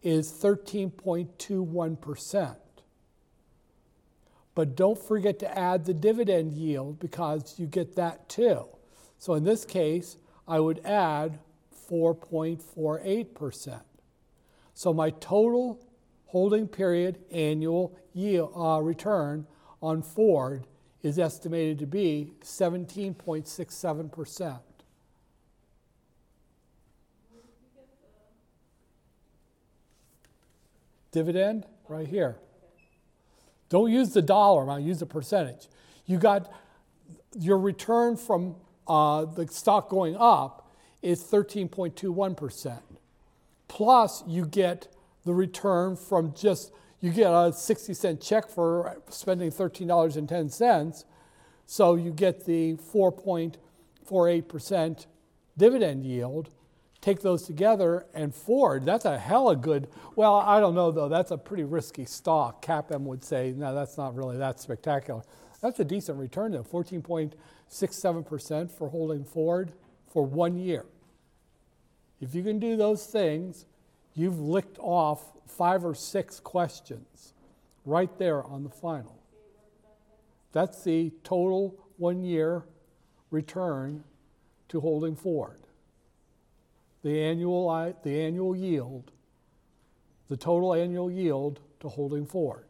is 0.02 0.32
13.21%. 0.32 2.56
But 4.56 4.78
don't 4.78 4.98
forget 4.98 5.40
to 5.40 5.58
add 5.58 5.84
the 5.84 5.94
dividend 5.94 6.54
yield 6.54 7.00
because 7.00 7.60
you 7.60 7.68
get 7.68 7.98
that 7.98 8.30
too. 8.30 8.64
So 9.18 9.34
in 9.34 9.44
this 9.44 9.66
case, 9.66 10.16
I 10.48 10.62
would 10.62 10.80
add 10.86 11.40
4.48%. 11.92 13.82
So 14.74 14.94
my 14.94 15.10
total 15.10 15.86
holding 16.28 16.70
period 16.70 17.20
annual 17.30 18.00
yield, 18.14 18.54
uh, 18.56 18.80
return 18.82 19.48
on 19.82 20.02
Ford 20.02 20.66
is 21.02 21.20
estimated 21.20 21.78
to 21.80 21.86
be 21.86 22.32
17.67%. 22.42 24.62
Dividend 31.14 31.66
right 31.88 32.08
here. 32.08 32.36
Don't 33.70 33.90
use 33.90 34.14
the 34.14 34.22
dollar 34.22 34.64
amount, 34.64 34.84
use 34.84 35.00
the 35.00 35.06
percentage. 35.06 35.70
You 36.06 36.18
got 36.18 36.52
your 37.40 37.58
return 37.58 38.18
from 38.18 38.58
uh, 38.88 39.24
the 39.26 39.48
stock 39.48 39.90
going 39.90 40.16
up 40.18 40.72
is 41.02 41.24
13.21%. 41.24 42.80
Plus, 43.68 44.24
you 44.28 44.46
get 44.46 44.88
the 45.24 45.34
return 45.34 45.96
from 45.96 46.34
just 46.34 46.72
you 47.00 47.12
get 47.12 47.32
a 47.32 47.52
60 47.52 47.94
cent 47.94 48.22
check 48.22 48.50
for 48.50 48.98
spending 49.10 49.52
$13.10. 49.52 51.04
So 51.66 51.96
you 51.96 52.12
get 52.12 52.46
the 52.46 52.76
4.48% 52.76 55.06
dividend 55.58 56.06
yield. 56.06 56.50
Take 57.04 57.22
those 57.22 57.44
together, 57.44 58.08
and 58.14 58.34
Ford, 58.34 58.86
that's 58.86 59.04
a 59.04 59.20
hella 59.20 59.58
good. 59.58 59.90
Well, 60.16 60.36
I 60.36 60.62
don't 60.62 60.74
know 60.74 60.90
though, 60.90 61.10
that's 61.10 61.32
a 61.32 61.38
pretty 61.38 61.66
risky 61.66 62.06
stock. 62.06 62.66
CAPM 62.66 63.02
would 63.02 63.26
say, 63.26 63.54
no, 63.58 63.76
that's 63.76 63.98
not 63.98 64.16
really 64.16 64.38
that 64.38 64.62
spectacular. 64.62 65.22
That's 65.60 65.82
a 65.82 65.84
decent 65.84 66.18
return 66.18 66.54
though, 66.54 66.64
14.67% 66.64 68.72
for 68.72 68.88
holding 68.88 69.26
Ford 69.26 69.74
for 70.14 70.26
one 70.26 70.58
year. 70.58 70.86
If 72.22 72.34
you 72.34 72.42
can 72.42 72.58
do 72.58 72.78
those 72.78 73.06
things, 73.06 73.66
you've 74.16 74.40
licked 74.40 74.78
off 74.80 75.34
five 75.46 75.84
or 75.84 75.94
six 75.94 76.40
questions 76.40 77.34
right 77.84 78.18
there 78.18 78.46
on 78.46 78.64
the 78.64 78.70
final. 78.70 79.20
That's 80.54 80.82
the 80.86 81.12
total 81.26 81.76
one 81.98 82.24
year 82.24 82.64
return 83.30 84.06
to 84.70 84.80
holding 84.80 85.18
Ford. 85.18 85.60
The 87.04 87.22
annual, 87.22 87.94
the 88.04 88.22
annual 88.22 88.56
yield, 88.56 89.12
the 90.30 90.38
total 90.38 90.74
annual 90.74 91.12
yield 91.12 91.60
to 91.82 91.90
holding 91.90 92.26
Ford. 92.26 92.64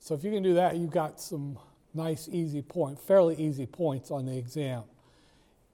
So 0.00 0.16
if 0.16 0.24
you 0.24 0.32
can 0.32 0.42
do 0.42 0.54
that, 0.54 0.76
you've 0.76 0.90
got 0.90 1.20
some 1.20 1.56
nice, 1.94 2.28
easy 2.28 2.60
point, 2.60 3.00
fairly 3.00 3.36
easy 3.36 3.66
points 3.66 4.10
on 4.10 4.26
the 4.26 4.36
exam. 4.36 4.82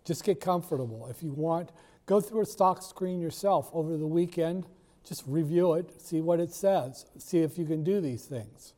Just 0.04 0.22
get 0.22 0.40
comfortable. 0.40 1.08
If 1.10 1.22
you 1.22 1.32
want, 1.32 1.70
go 2.04 2.20
through 2.20 2.42
a 2.42 2.46
stock 2.46 2.82
screen 2.82 3.20
yourself 3.20 3.70
over 3.72 3.96
the 3.96 4.06
weekend. 4.06 4.66
Just 5.04 5.24
review 5.26 5.72
it, 5.74 6.02
see 6.02 6.20
what 6.20 6.38
it 6.38 6.52
says, 6.52 7.06
see 7.16 7.38
if 7.38 7.56
you 7.56 7.64
can 7.64 7.82
do 7.82 8.02
these 8.02 8.26
things. 8.26 8.74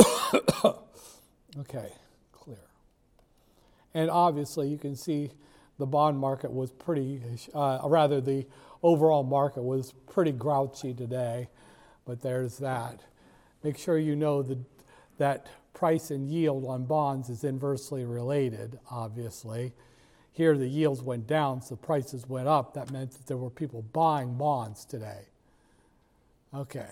okay, 1.58 1.92
clear. 2.32 2.58
And 3.94 4.10
obviously, 4.10 4.68
you 4.68 4.78
can 4.78 4.96
see 4.96 5.30
the 5.78 5.86
bond 5.86 6.18
market 6.18 6.52
was 6.52 6.70
pretty, 6.70 7.22
uh, 7.54 7.80
rather, 7.84 8.20
the 8.20 8.46
overall 8.82 9.24
market 9.24 9.62
was 9.62 9.92
pretty 10.06 10.32
grouchy 10.32 10.94
today, 10.94 11.48
but 12.04 12.22
there's 12.22 12.58
that. 12.58 13.00
Make 13.62 13.78
sure 13.78 13.98
you 13.98 14.16
know 14.16 14.42
the, 14.42 14.58
that 15.18 15.46
price 15.74 16.10
and 16.10 16.28
yield 16.28 16.66
on 16.66 16.84
bonds 16.84 17.28
is 17.28 17.44
inversely 17.44 18.04
related, 18.04 18.78
obviously. 18.90 19.72
Here, 20.32 20.56
the 20.56 20.68
yields 20.68 21.02
went 21.02 21.26
down, 21.26 21.60
so 21.62 21.76
prices 21.76 22.26
went 22.28 22.48
up. 22.48 22.74
That 22.74 22.90
meant 22.90 23.12
that 23.12 23.26
there 23.26 23.36
were 23.36 23.50
people 23.50 23.82
buying 23.92 24.34
bonds 24.36 24.84
today. 24.84 25.26
Okay, 26.54 26.88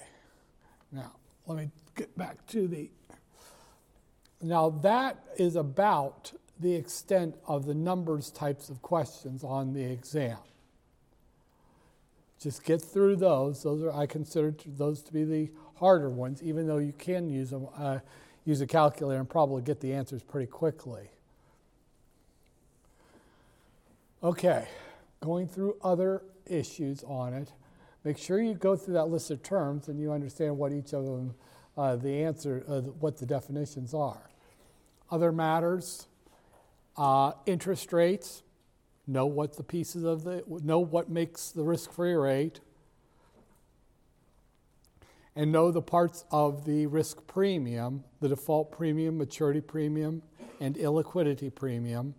now 0.92 1.12
let 1.46 1.58
me 1.58 1.70
get 1.94 2.16
back 2.16 2.46
to 2.48 2.68
the. 2.68 2.90
Now, 4.40 4.70
that 4.70 5.18
is 5.36 5.56
about 5.56 6.32
the 6.60 6.74
extent 6.74 7.36
of 7.46 7.66
the 7.66 7.74
numbers 7.74 8.30
types 8.30 8.68
of 8.68 8.82
questions 8.82 9.44
on 9.44 9.72
the 9.72 9.84
exam. 9.84 10.38
Just 12.40 12.64
get 12.64 12.80
through 12.80 13.16
those. 13.16 13.62
Those 13.62 13.82
are 13.82 13.92
I 13.92 14.06
consider 14.06 14.54
those 14.66 15.02
to 15.02 15.12
be 15.12 15.24
the 15.24 15.50
harder 15.76 16.08
ones, 16.08 16.42
even 16.42 16.66
though 16.66 16.78
you 16.78 16.92
can 16.92 17.28
use. 17.28 17.52
Uh, 17.52 18.00
use 18.48 18.62
a 18.62 18.66
calculator 18.66 19.20
and 19.20 19.28
probably 19.28 19.60
get 19.60 19.80
the 19.80 19.92
answers 19.92 20.22
pretty 20.22 20.46
quickly. 20.46 21.10
Okay, 24.22 24.66
going 25.20 25.46
through 25.46 25.76
other 25.84 26.22
issues 26.46 27.04
on 27.04 27.34
it. 27.34 27.52
Make 28.04 28.16
sure 28.16 28.40
you 28.40 28.54
go 28.54 28.74
through 28.74 28.94
that 28.94 29.10
list 29.10 29.30
of 29.30 29.42
terms 29.42 29.88
and 29.88 30.00
you 30.00 30.12
understand 30.12 30.56
what 30.56 30.72
each 30.72 30.94
of 30.94 31.04
them, 31.04 31.34
uh, 31.76 31.96
the 31.96 32.22
answer, 32.22 32.64
uh, 32.66 32.80
what 32.80 33.18
the 33.18 33.26
definitions 33.26 33.92
are. 33.92 34.27
Other 35.10 35.32
matters, 35.32 36.06
uh, 36.96 37.32
interest 37.46 37.92
rates, 37.92 38.42
know 39.06 39.26
what 39.26 39.56
the 39.56 39.62
pieces 39.62 40.04
of 40.04 40.24
the, 40.24 40.44
know 40.46 40.80
what 40.80 41.08
makes 41.08 41.50
the 41.50 41.62
risk 41.62 41.92
free 41.92 42.14
rate, 42.14 42.60
and 45.34 45.52
know 45.52 45.70
the 45.70 45.80
parts 45.80 46.24
of 46.30 46.64
the 46.64 46.86
risk 46.86 47.26
premium, 47.26 48.04
the 48.20 48.28
default 48.28 48.70
premium, 48.70 49.16
maturity 49.16 49.60
premium, 49.60 50.22
and 50.60 50.74
illiquidity 50.76 51.54
premium. 51.54 52.14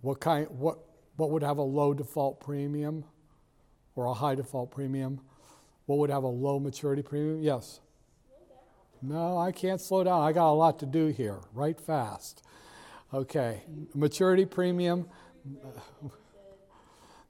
What 0.00 0.20
kind 0.20 0.46
what 0.50 0.78
what 1.16 1.30
would 1.30 1.42
have 1.42 1.58
a 1.58 1.62
low 1.62 1.92
default 1.92 2.38
premium 2.38 3.04
or 3.96 4.06
a 4.06 4.14
high 4.14 4.36
default 4.36 4.70
premium? 4.70 5.20
What 5.86 5.98
would 5.98 6.10
have 6.10 6.22
a 6.22 6.28
low 6.28 6.60
maturity 6.60 7.02
premium? 7.02 7.42
Yes. 7.42 7.80
No, 9.02 9.38
I 9.38 9.52
can't 9.52 9.80
slow 9.80 10.04
down. 10.04 10.22
I 10.22 10.32
got 10.32 10.50
a 10.50 10.54
lot 10.54 10.78
to 10.80 10.86
do 10.86 11.06
here. 11.06 11.38
Right 11.54 11.80
fast. 11.80 12.42
Okay. 13.12 13.62
Maturity 13.94 14.44
premium 14.44 15.08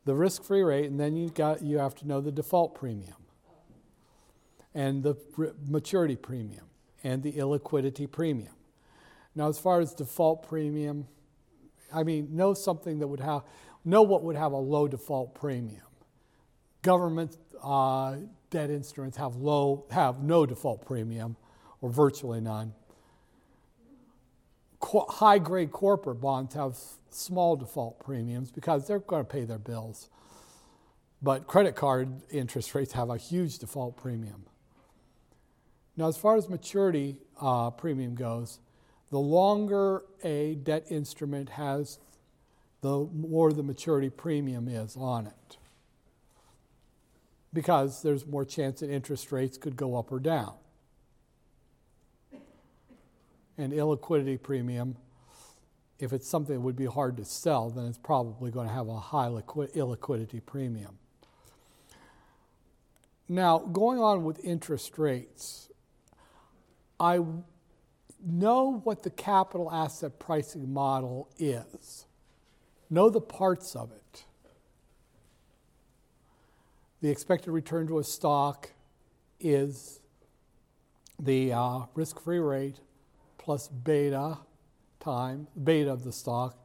the 0.05 0.15
risk-free 0.15 0.63
rate 0.63 0.87
and 0.87 0.99
then 0.99 1.17
you 1.17 1.29
got 1.29 1.63
you 1.63 1.79
have 1.79 1.95
to 1.95 2.09
know 2.09 2.21
the 2.21 2.33
default 2.33 2.75
premium 2.75 3.15
and 4.75 5.03
the 5.03 5.17
maturity 5.69 6.17
premium 6.17 6.65
and 7.05 7.23
the 7.23 7.33
illiquidity 7.33 8.11
premium. 8.11 8.55
Now, 9.35 9.49
as 9.49 9.59
far 9.59 9.81
as 9.81 9.95
default 9.95 10.49
premium, 10.49 11.07
I 11.93 12.03
mean, 12.03 12.35
know 12.35 12.55
something 12.55 12.99
that 12.99 13.07
would 13.07 13.21
have, 13.21 13.43
know 13.85 14.03
what 14.03 14.23
would 14.25 14.37
have 14.37 14.53
a 14.53 14.57
low 14.57 14.89
default 14.89 15.35
premium. 15.35 15.83
Government 16.83 17.37
uh, 17.63 18.17
debt 18.51 18.71
instruments 18.71 19.17
have 19.17 19.37
low, 19.37 19.85
have 19.91 20.23
no 20.23 20.47
default 20.47 20.85
premium, 20.87 21.37
or 21.81 21.91
virtually 21.91 22.41
none. 22.41 22.73
Co- 24.81 25.07
high 25.09 25.39
grade 25.39 25.73
corporate 25.73 26.21
bonds 26.21 26.55
have 26.55 26.77
small 27.11 27.57
default 27.57 27.99
premiums 27.99 28.51
because 28.51 28.87
they're 28.87 28.99
going 28.99 29.25
to 29.25 29.31
pay 29.31 29.45
their 29.45 29.59
bills. 29.59 30.09
But 31.21 31.47
credit 31.47 31.75
card 31.75 32.23
interest 32.31 32.75
rates 32.75 32.93
have 32.93 33.11
a 33.11 33.17
huge 33.17 33.59
default 33.59 33.97
premium. 33.97 34.45
Now, 35.97 36.07
as 36.07 36.17
far 36.17 36.37
as 36.37 36.49
maturity 36.49 37.17
uh, 37.41 37.71
premium 37.71 38.15
goes, 38.15 38.61
the 39.11 39.19
longer 39.19 40.05
a 40.23 40.55
debt 40.55 40.87
instrument 40.91 41.51
has, 41.51 41.99
the 42.83 43.09
more 43.13 43.53
the 43.53 43.65
maturity 43.65 44.11
premium 44.11 44.69
is 44.69 44.97
on 44.97 45.27
it. 45.27 45.57
Because 47.53 48.03
there's 48.03 48.27
more 48.27 48.45
chance 48.45 48.81
that 48.81 48.91
interest 48.91 49.33
rates 49.33 49.59
could 49.59 49.77
go 49.77 49.97
up 49.97 50.13
or 50.13 50.21
down. 50.21 50.55
And 53.59 53.73
illiquidity 53.73 54.41
premium, 54.41 54.97
if 55.99 56.13
it's 56.13 56.29
something 56.29 56.55
that 56.55 56.61
would 56.61 56.77
be 56.77 56.87
hard 56.87 57.17
to 57.17 57.25
sell, 57.25 57.71
then 57.71 57.87
it's 57.87 57.99
probably 57.99 58.53
going 58.53 58.69
to 58.69 58.73
have 58.73 58.89
a 58.89 58.99
high 58.99 59.27
liqui- 59.27 59.75
illiquidity 59.75 60.41
premium. 60.47 60.97
Now, 63.29 63.59
going 63.59 63.99
on 63.99 64.23
with 64.25 64.43
interest 64.45 64.97
rates, 64.97 65.69
I 67.01 67.21
know 68.25 68.81
what 68.85 69.03
the 69.03 69.11
capital 69.11 69.71
asset 69.71 70.19
pricing 70.19 70.73
model 70.73 71.29
is, 71.39 72.07
know 72.89 73.11
the 73.11 73.21
parts 73.21 73.77
of 73.77 73.91
it. 73.91 74.25
The 77.01 77.11
expected 77.11 77.51
return 77.51 77.87
to 77.89 77.99
a 77.99 78.05
stock 78.05 78.71
is 79.41 80.01
the 81.19 81.53
uh, 81.53 81.81
risk 81.95 82.21
free 82.21 82.39
rate 82.39 82.81
plus 83.49 83.69
beta 83.69 84.37
time, 85.01 85.47
beta 85.65 85.91
of 85.91 86.05
the 86.05 86.13
stock 86.13 86.59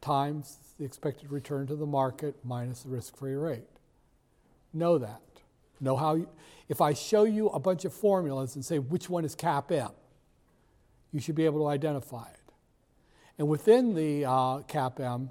times 0.00 0.58
the 0.76 0.84
expected 0.84 1.30
return 1.30 1.64
to 1.64 1.76
the 1.76 1.86
market 1.86 2.34
minus 2.42 2.82
the 2.82 2.88
risk 2.88 3.16
free 3.16 3.36
rate. 3.36 3.68
Know 4.74 4.98
that. 4.98 5.22
Know 5.80 5.94
how 5.94 6.16
you, 6.16 6.28
if 6.68 6.80
I 6.80 6.92
show 6.92 7.22
you 7.22 7.50
a 7.50 7.60
bunch 7.60 7.84
of 7.84 7.94
formulas 7.94 8.56
and 8.56 8.64
say 8.64 8.80
which 8.80 9.08
one 9.08 9.24
is 9.24 9.36
CAPM, 9.36 9.92
you 11.12 11.20
should 11.20 11.36
be 11.36 11.44
able 11.44 11.60
to 11.60 11.68
identify 11.68 12.26
it. 12.26 12.52
And 13.38 13.46
within 13.46 13.94
the 13.94 14.24
uh, 14.24 14.58
CAPM, 14.66 15.30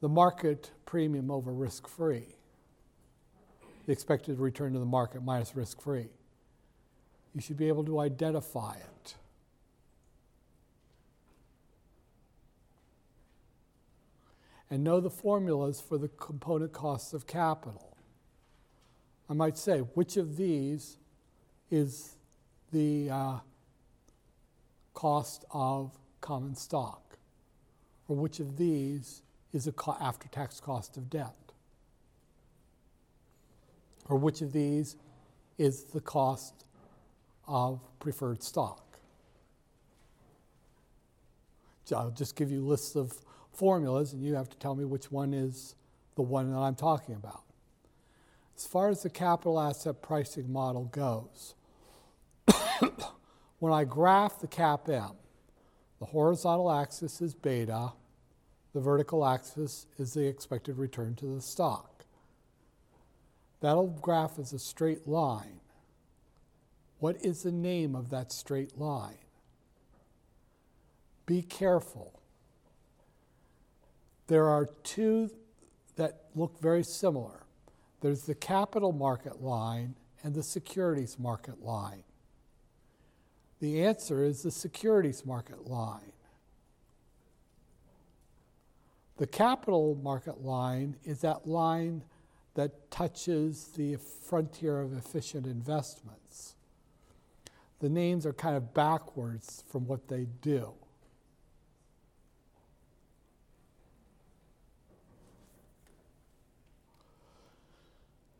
the 0.00 0.08
market 0.08 0.70
premium 0.86 1.32
over 1.32 1.52
risk 1.52 1.88
free. 1.88 2.36
the 3.86 3.92
expected 3.92 4.38
return 4.38 4.74
to 4.74 4.78
the 4.78 4.84
market 4.84 5.24
minus 5.24 5.56
risk 5.56 5.80
free. 5.80 6.06
You 7.34 7.40
should 7.40 7.56
be 7.56 7.66
able 7.66 7.84
to 7.86 7.98
identify 7.98 8.76
it. 8.76 9.16
And 14.70 14.84
know 14.84 15.00
the 15.00 15.10
formulas 15.10 15.80
for 15.80 15.98
the 15.98 16.08
component 16.08 16.72
costs 16.72 17.12
of 17.12 17.26
capital. 17.26 17.96
I 19.28 19.34
might 19.34 19.58
say, 19.58 19.80
which 19.80 20.16
of 20.16 20.36
these 20.36 20.96
is 21.70 22.16
the 22.72 23.10
uh, 23.10 23.38
cost 24.94 25.44
of 25.50 25.98
common 26.20 26.54
stock? 26.54 27.18
Or 28.08 28.16
which 28.16 28.40
of 28.40 28.56
these 28.56 29.22
is 29.52 29.64
the 29.64 29.72
co- 29.72 29.96
after 30.00 30.28
tax 30.28 30.60
cost 30.60 30.96
of 30.96 31.10
debt? 31.10 31.34
Or 34.08 34.16
which 34.16 34.40
of 34.40 34.52
these 34.52 34.96
is 35.58 35.84
the 35.84 36.00
cost 36.00 36.64
of 37.46 37.80
preferred 37.98 38.42
stock? 38.42 38.84
I'll 41.96 42.10
just 42.10 42.36
give 42.36 42.50
you 42.52 42.60
lists 42.60 42.94
of 42.94 43.12
formulas, 43.60 44.14
and 44.14 44.24
you 44.24 44.34
have 44.34 44.48
to 44.48 44.56
tell 44.56 44.74
me 44.74 44.86
which 44.86 45.12
one 45.12 45.34
is 45.34 45.74
the 46.16 46.22
one 46.22 46.50
that 46.50 46.58
I'm 46.58 46.74
talking 46.74 47.14
about. 47.14 47.42
As 48.56 48.66
far 48.66 48.88
as 48.88 49.02
the 49.02 49.10
capital 49.10 49.60
asset 49.60 50.00
pricing 50.00 50.50
model 50.50 50.84
goes, 50.86 51.54
when 53.58 53.72
I 53.72 53.84
graph 53.84 54.40
the 54.40 54.48
CAPM, 54.48 55.14
the 55.98 56.06
horizontal 56.06 56.72
axis 56.72 57.20
is 57.20 57.34
beta, 57.34 57.92
the 58.72 58.80
vertical 58.80 59.26
axis 59.26 59.86
is 59.98 60.14
the 60.14 60.26
expected 60.26 60.78
return 60.78 61.14
to 61.16 61.26
the 61.26 61.42
stock. 61.42 62.06
That'll 63.60 63.88
graph 63.88 64.38
as 64.38 64.54
a 64.54 64.58
straight 64.58 65.06
line. 65.06 65.60
What 66.98 67.16
is 67.22 67.42
the 67.42 67.52
name 67.52 67.94
of 67.94 68.08
that 68.08 68.32
straight 68.32 68.78
line? 68.78 69.18
Be 71.26 71.42
careful. 71.42 72.19
There 74.30 74.46
are 74.46 74.66
two 74.84 75.28
that 75.96 76.26
look 76.36 76.60
very 76.60 76.84
similar. 76.84 77.42
There's 78.00 78.22
the 78.22 78.34
capital 78.36 78.92
market 78.92 79.42
line 79.42 79.96
and 80.22 80.36
the 80.36 80.44
securities 80.44 81.18
market 81.18 81.64
line. 81.64 82.04
The 83.58 83.84
answer 83.84 84.22
is 84.22 84.44
the 84.44 84.52
securities 84.52 85.26
market 85.26 85.66
line. 85.66 86.12
The 89.16 89.26
capital 89.26 89.98
market 90.00 90.44
line 90.44 90.94
is 91.04 91.22
that 91.22 91.48
line 91.48 92.04
that 92.54 92.88
touches 92.92 93.72
the 93.74 93.96
frontier 93.96 94.80
of 94.80 94.96
efficient 94.96 95.44
investments. 95.44 96.54
The 97.80 97.88
names 97.88 98.24
are 98.26 98.32
kind 98.32 98.56
of 98.56 98.74
backwards 98.74 99.64
from 99.66 99.88
what 99.88 100.06
they 100.06 100.28
do. 100.40 100.74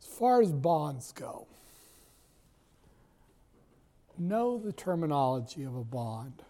far 0.11 0.41
as 0.41 0.51
bonds 0.51 1.11
go, 1.11 1.47
know 4.17 4.57
the 4.57 4.71
terminology 4.71 5.63
of 5.63 5.75
a 5.75 5.83
bond. 5.83 6.43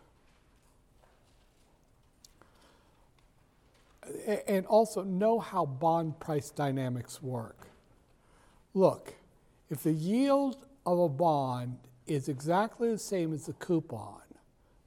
and 4.48 4.66
also 4.66 5.04
know 5.04 5.40
how 5.40 5.66
bond 5.66 6.20
price 6.20 6.50
dynamics 6.50 7.22
work. 7.22 7.68
Look, 8.74 9.14
if 9.70 9.84
the 9.84 9.94
yield 9.94 10.66
of 10.86 11.00
a 11.00 11.10
bond 11.10 11.78
is 12.08 12.28
exactly 12.28 12.90
the 12.90 12.98
same 12.98 13.34
as 13.34 13.46
the 13.46 13.54
coupon, 13.54 14.22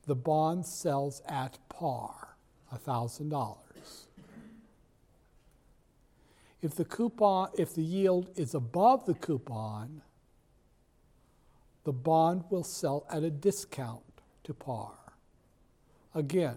the 0.07 0.15
bond 0.15 0.67
sells 0.67 1.23
at 1.27 1.59
par, 1.69 2.37
$1,000. 2.73 3.64
If 6.65 6.77
the 6.77 6.85
coupon 6.87 7.51
if 7.59 7.75
the 7.75 7.83
yield 7.83 8.31
is 8.37 8.55
above 8.55 9.05
the 9.05 9.13
coupon, 9.13 10.01
the 11.85 11.93
bond 11.93 12.45
will 12.49 12.65
sell 12.65 13.05
at 13.11 13.23
a 13.23 13.29
discount 13.29 14.23
to 14.45 14.55
par. 14.55 14.95
Again, 16.15 16.57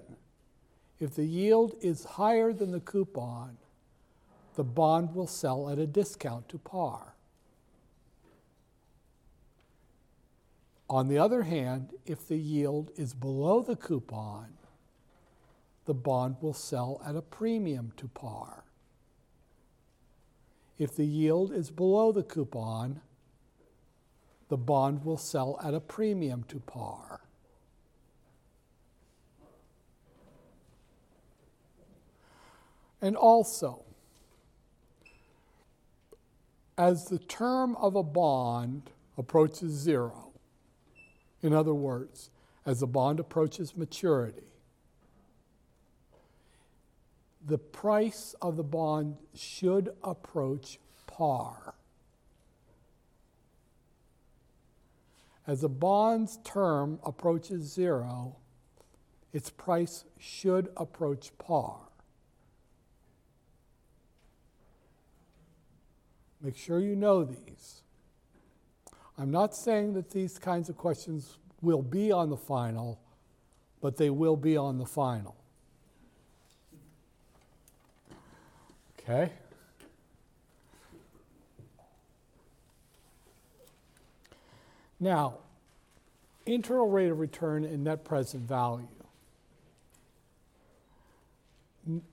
if 0.97 1.13
the 1.13 1.25
yield 1.25 1.75
is 1.81 2.05
higher 2.05 2.53
than 2.53 2.71
the 2.71 2.79
coupon, 2.79 3.57
the 4.55 4.63
bond 4.63 5.13
will 5.13 5.27
sell 5.27 5.69
at 5.69 5.77
a 5.77 5.85
discount 5.85 6.47
to 6.47 6.57
par. 6.57 7.13
On 10.89 11.09
the 11.09 11.17
other 11.17 11.43
hand, 11.43 11.89
if 12.05 12.25
the 12.25 12.37
yield 12.37 12.91
is 12.95 13.13
below 13.13 13.61
the 13.61 13.75
coupon, 13.75 14.53
the 15.83 15.93
bond 15.93 16.37
will 16.39 16.53
sell 16.53 17.01
at 17.05 17.17
a 17.17 17.21
premium 17.21 17.91
to 17.97 18.07
par. 18.07 18.63
If 20.77 20.95
the 20.95 21.05
yield 21.05 21.51
is 21.51 21.71
below 21.71 22.11
the 22.11 22.23
coupon, 22.23 23.01
the 24.49 24.57
bond 24.57 25.03
will 25.03 25.17
sell 25.17 25.59
at 25.63 25.73
a 25.73 25.79
premium 25.79 26.43
to 26.49 26.59
par. 26.59 27.21
And 33.01 33.15
also, 33.15 33.83
as 36.77 37.05
the 37.05 37.19
term 37.19 37.75
of 37.77 37.95
a 37.95 38.03
bond 38.03 38.91
approaches 39.17 39.71
zero, 39.71 40.31
in 41.41 41.53
other 41.53 41.73
words, 41.73 42.29
as 42.65 42.79
the 42.79 42.87
bond 42.87 43.19
approaches 43.19 43.75
maturity, 43.75 44.43
the 47.47 47.57
price 47.57 48.35
of 48.41 48.57
the 48.57 48.63
bond 48.63 49.15
should 49.33 49.89
approach 50.03 50.79
par. 51.07 51.75
As 55.47 55.63
a 55.63 55.69
bond's 55.69 56.39
term 56.43 56.99
approaches 57.05 57.63
zero, 57.73 58.35
its 59.31 59.49
price 59.49 60.03
should 60.19 60.67
approach 60.75 61.31
par. 61.37 61.77
Make 66.41 66.57
sure 66.57 66.81
you 66.81 66.97
know 66.97 67.23
these. 67.23 67.81
I'm 69.17 69.31
not 69.31 69.55
saying 69.55 69.93
that 69.93 70.11
these 70.11 70.37
kinds 70.37 70.67
of 70.67 70.77
questions 70.77 71.37
will 71.61 71.81
be 71.81 72.11
on 72.11 72.29
the 72.29 72.37
final, 72.37 72.99
but 73.79 73.95
they 73.95 74.09
will 74.09 74.35
be 74.35 74.57
on 74.57 74.77
the 74.77 74.85
final. 74.85 75.37
Okay? 79.07 79.31
Now, 84.99 85.35
internal 86.45 86.89
rate 86.89 87.09
of 87.09 87.19
return 87.19 87.63
and 87.63 87.83
net 87.83 88.03
present 88.03 88.47
value 88.47 88.87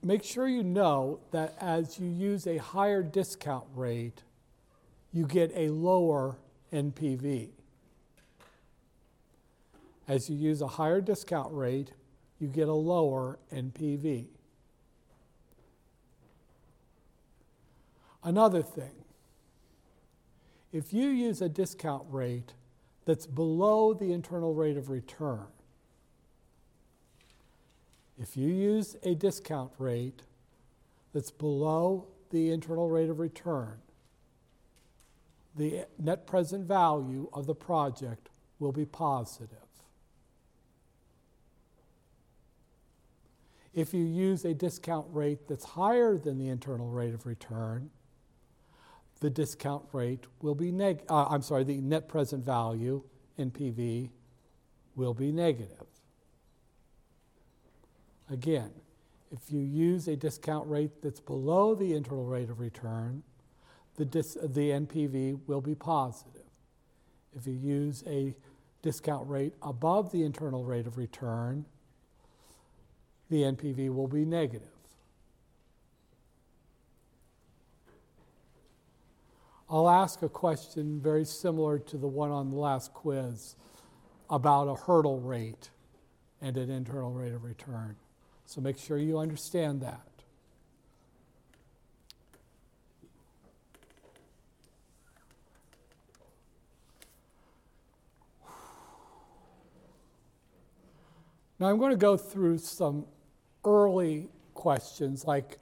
make 0.03 0.23
sure 0.23 0.47
you 0.47 0.63
know 0.63 1.19
that 1.31 1.55
as 1.59 1.99
you 1.99 2.07
use 2.07 2.47
a 2.47 2.57
higher 2.57 3.03
discount 3.03 3.65
rate, 3.75 4.23
you 5.11 5.25
get 5.25 5.51
a 5.55 5.69
lower 5.69 6.37
NPV. 6.73 7.49
As 10.07 10.29
you 10.29 10.35
use 10.35 10.61
a 10.61 10.67
higher 10.67 11.01
discount 11.01 11.53
rate, 11.53 11.91
you 12.39 12.47
get 12.47 12.67
a 12.67 12.73
lower 12.73 13.39
NPV. 13.53 14.27
Another 18.25 18.63
thing, 18.63 19.05
if 20.73 20.91
you 20.91 21.09
use 21.09 21.43
a 21.43 21.47
discount 21.47 22.05
rate 22.09 22.53
that's 23.05 23.27
below 23.27 23.93
the 23.93 24.11
internal 24.11 24.55
rate 24.55 24.77
of 24.77 24.89
return, 24.89 25.45
if 28.17 28.35
you 28.35 28.49
use 28.49 28.95
a 29.03 29.13
discount 29.13 29.71
rate 29.77 30.23
that's 31.13 31.29
below 31.29 32.07
the 32.31 32.49
internal 32.49 32.89
rate 32.89 33.11
of 33.11 33.19
return, 33.19 33.77
the 35.55 35.85
net 35.99 36.25
present 36.25 36.67
value 36.67 37.29
of 37.31 37.45
the 37.45 37.53
project 37.53 38.29
will 38.57 38.71
be 38.71 38.85
positive. 38.85 39.59
If 43.75 43.93
you 43.93 44.03
use 44.03 44.45
a 44.45 44.55
discount 44.55 45.05
rate 45.11 45.47
that's 45.47 45.65
higher 45.65 46.17
than 46.17 46.39
the 46.39 46.47
internal 46.47 46.89
rate 46.89 47.13
of 47.13 47.27
return, 47.27 47.91
the 49.25 49.31
discount 49.31 49.83
rate 49.91 50.25
will 50.43 50.53
be 50.53 50.71
neg- 50.71 51.01
uh, 51.09 51.25
I'm 51.27 51.41
sorry, 51.41 51.63
the 51.63 51.81
net 51.81 52.07
present 52.07 52.45
value, 52.45 53.01
NPV, 53.39 54.11
will 54.95 55.15
be 55.15 55.31
negative. 55.31 55.87
Again, 58.29 58.69
if 59.31 59.51
you 59.51 59.61
use 59.61 60.07
a 60.07 60.15
discount 60.15 60.69
rate 60.69 61.01
that's 61.01 61.19
below 61.19 61.73
the 61.73 61.95
internal 61.95 62.25
rate 62.25 62.51
of 62.51 62.59
return, 62.59 63.23
the, 63.95 64.05
dis, 64.05 64.35
the 64.43 64.69
NPV 64.69 65.39
will 65.47 65.61
be 65.61 65.73
positive. 65.73 66.43
If 67.35 67.47
you 67.47 67.53
use 67.53 68.03
a 68.05 68.35
discount 68.83 69.27
rate 69.27 69.53
above 69.63 70.11
the 70.11 70.21
internal 70.21 70.63
rate 70.63 70.85
of 70.85 70.99
return, 70.99 71.65
the 73.31 73.41
NPV 73.41 73.91
will 73.91 74.07
be 74.07 74.23
negative. 74.23 74.74
I'll 79.69 79.89
ask 79.89 80.21
a 80.21 80.29
question 80.29 80.99
very 81.01 81.25
similar 81.25 81.79
to 81.79 81.97
the 81.97 82.07
one 82.07 82.31
on 82.31 82.51
the 82.51 82.57
last 82.57 82.93
quiz 82.93 83.55
about 84.29 84.67
a 84.67 84.75
hurdle 84.75 85.19
rate 85.19 85.69
and 86.41 86.55
an 86.57 86.69
internal 86.69 87.11
rate 87.11 87.33
of 87.33 87.43
return. 87.43 87.95
So 88.45 88.61
make 88.61 88.77
sure 88.77 88.97
you 88.97 89.17
understand 89.17 89.81
that. 89.81 90.01
Now 101.57 101.67
I'm 101.67 101.79
going 101.79 101.91
to 101.91 101.97
go 101.97 102.17
through 102.17 102.59
some 102.59 103.05
early 103.63 104.27
questions 104.53 105.25
like 105.25 105.57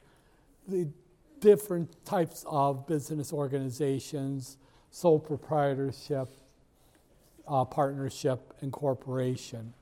the 0.68 0.88
different 1.44 2.06
types 2.06 2.46
of 2.48 2.88
business 2.88 3.34
organizations, 3.34 4.56
sole 4.92 5.20
proprietorship, 5.20 6.30
uh, 7.46 7.66
partnership, 7.66 8.54
and 8.62 8.72
corporation. 8.72 9.74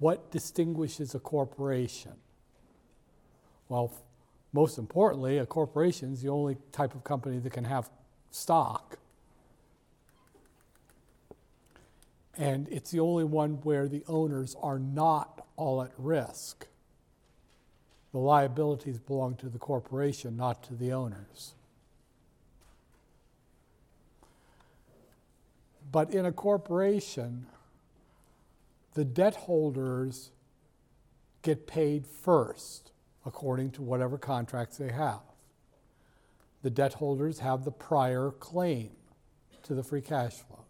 What 0.00 0.32
distinguishes 0.32 1.14
a 1.14 1.20
corporation? 1.20 2.14
Well, 3.68 3.94
most 4.52 4.78
importantly, 4.78 5.38
a 5.38 5.46
corporation 5.46 6.12
is 6.12 6.22
the 6.22 6.28
only 6.28 6.56
type 6.72 6.96
of 6.96 7.04
company 7.04 7.38
that 7.38 7.52
can 7.52 7.64
have 7.64 7.88
stock. 8.32 8.98
And 12.36 12.66
it's 12.68 12.90
the 12.90 12.98
only 12.98 13.24
one 13.24 13.60
where 13.62 13.86
the 13.86 14.02
owners 14.08 14.56
are 14.60 14.80
not 14.80 15.46
all 15.54 15.82
at 15.82 15.92
risk. 15.98 16.66
The 18.12 18.18
liabilities 18.18 18.98
belong 18.98 19.36
to 19.36 19.48
the 19.48 19.58
corporation, 19.58 20.36
not 20.36 20.62
to 20.64 20.74
the 20.74 20.92
owners. 20.92 21.54
But 25.92 26.12
in 26.12 26.26
a 26.26 26.32
corporation, 26.32 27.46
the 28.94 29.04
debt 29.04 29.36
holders 29.36 30.30
get 31.42 31.66
paid 31.66 32.06
first 32.06 32.90
according 33.24 33.70
to 33.72 33.82
whatever 33.82 34.16
contracts 34.18 34.78
they 34.78 34.90
have. 34.90 35.20
The 36.62 36.70
debt 36.70 36.94
holders 36.94 37.40
have 37.40 37.64
the 37.64 37.70
prior 37.70 38.30
claim 38.30 38.90
to 39.64 39.74
the 39.74 39.82
free 39.82 40.00
cash 40.00 40.34
flows. 40.34 40.60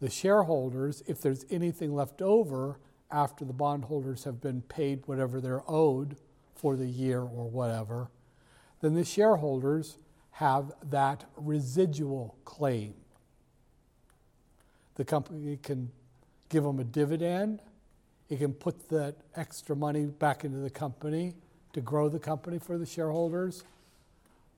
The 0.00 0.10
shareholders, 0.10 1.02
if 1.06 1.20
there's 1.20 1.44
anything 1.50 1.94
left 1.94 2.22
over 2.22 2.78
after 3.10 3.44
the 3.44 3.52
bondholders 3.52 4.24
have 4.24 4.40
been 4.40 4.62
paid 4.62 5.02
whatever 5.06 5.40
they're 5.40 5.68
owed 5.68 6.16
for 6.54 6.76
the 6.76 6.86
year 6.86 7.20
or 7.20 7.48
whatever, 7.48 8.08
then 8.80 8.94
the 8.94 9.04
shareholders 9.04 9.98
have 10.32 10.72
that 10.90 11.24
residual 11.36 12.36
claim. 12.44 12.94
The 14.96 15.04
company 15.04 15.58
can 15.62 15.90
give 16.48 16.64
them 16.64 16.78
a 16.78 16.84
dividend, 16.84 17.60
it 18.28 18.38
can 18.38 18.52
put 18.52 18.88
that 18.90 19.16
extra 19.36 19.74
money 19.74 20.06
back 20.06 20.44
into 20.44 20.58
the 20.58 20.70
company 20.70 21.34
to 21.72 21.80
grow 21.80 22.08
the 22.08 22.18
company 22.18 22.58
for 22.58 22.76
the 22.76 22.86
shareholders, 22.86 23.64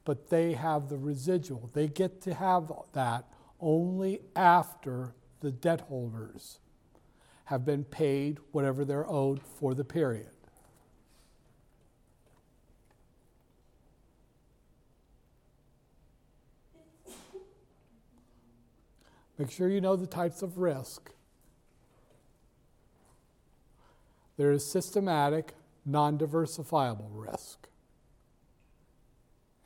but 0.04 0.28
they 0.28 0.54
have 0.54 0.88
the 0.88 0.96
residual. 0.96 1.70
They 1.72 1.86
get 1.86 2.20
to 2.22 2.34
have 2.34 2.72
that 2.92 3.24
only 3.60 4.22
after 4.34 5.12
the 5.40 5.50
debt 5.50 5.82
holders 5.82 6.58
have 7.50 7.64
been 7.64 7.82
paid 7.82 8.38
whatever 8.52 8.84
they're 8.84 9.10
owed 9.10 9.42
for 9.42 9.74
the 9.74 9.82
period. 9.82 10.30
Make 19.36 19.50
sure 19.50 19.68
you 19.68 19.80
know 19.80 19.96
the 19.96 20.06
types 20.06 20.42
of 20.42 20.58
risk. 20.58 21.10
There 24.36 24.52
is 24.52 24.70
systematic, 24.70 25.54
non 25.84 26.18
diversifiable 26.18 27.10
risk. 27.10 27.68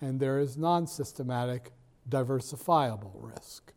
And 0.01 0.21
there 0.21 0.39
is 0.39 0.57
non 0.57 0.87
systematic, 0.87 1.73
diversifiable 2.09 3.13
risk. 3.15 3.75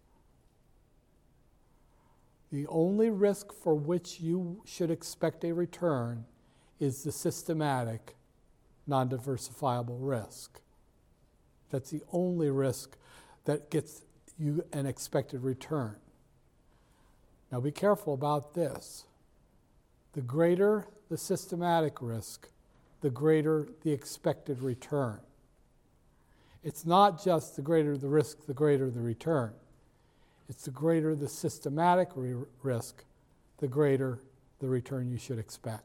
The 2.52 2.68
only 2.68 3.10
risk 3.10 3.52
for 3.52 3.76
which 3.76 4.20
you 4.20 4.62
should 4.66 4.90
expect 4.90 5.44
a 5.44 5.54
return 5.54 6.26
is 6.80 7.04
the 7.04 7.12
systematic, 7.12 8.16
non 8.86 9.10
diversifiable 9.10 9.98
risk. 10.00 10.62
That's 11.70 11.90
the 11.90 12.04
only 12.12 12.50
risk 12.50 12.98
that 13.46 13.70
gets 13.70 14.04
you 14.40 14.64
an 14.72 14.86
expected 14.86 15.44
return. 15.44 15.96
Now 17.52 17.60
be 17.60 17.72
careful 17.72 18.14
about 18.14 18.54
this. 18.54 19.06
The 20.14 20.22
greater 20.22 20.88
the 21.10 21.18
systematic 21.18 22.02
risk, 22.02 22.50
the 23.02 23.10
greater 23.10 23.68
the 23.84 23.92
expected 23.92 24.62
return. 24.62 25.20
It's 26.64 26.86
not 26.86 27.24
just 27.24 27.56
the 27.56 27.62
greater 27.62 27.98
the 27.98 28.10
risk, 28.10 28.46
the 28.46 28.54
greater 28.54 28.90
the 28.90 29.00
return. 29.00 29.54
It's 30.50 30.64
the 30.64 30.72
greater 30.72 31.16
the 31.16 31.28
systematic 31.28 32.10
re- 32.16 32.46
risk, 32.64 33.04
the 33.58 33.68
greater 33.68 34.20
the 34.60 34.68
return 34.68 35.10
you 35.10 35.18
should 35.18 35.40
expect. 35.40 35.84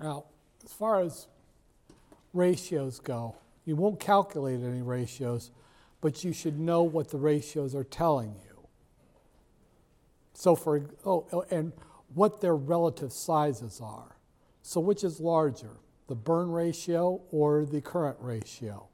Now, 0.00 0.24
as 0.64 0.72
far 0.72 1.00
as 1.00 1.26
ratios 2.32 3.00
go, 3.00 3.36
you 3.64 3.74
won't 3.74 3.98
calculate 3.98 4.60
any 4.62 4.80
ratios, 4.80 5.50
but 6.00 6.22
you 6.24 6.32
should 6.32 6.58
know 6.58 6.82
what 6.82 7.10
the 7.10 7.18
ratios 7.18 7.74
are 7.74 7.84
telling 7.84 8.36
you. 8.44 8.68
So, 10.34 10.54
for 10.54 10.82
oh, 11.04 11.26
oh, 11.32 11.44
and 11.50 11.72
what 12.14 12.40
their 12.40 12.56
relative 12.56 13.12
sizes 13.12 13.80
are. 13.82 14.16
So, 14.62 14.80
which 14.80 15.04
is 15.04 15.20
larger, 15.20 15.76
the 16.08 16.14
burn 16.14 16.50
ratio 16.50 17.20
or 17.30 17.64
the 17.64 17.80
current 17.80 18.16
ratio? 18.20 18.88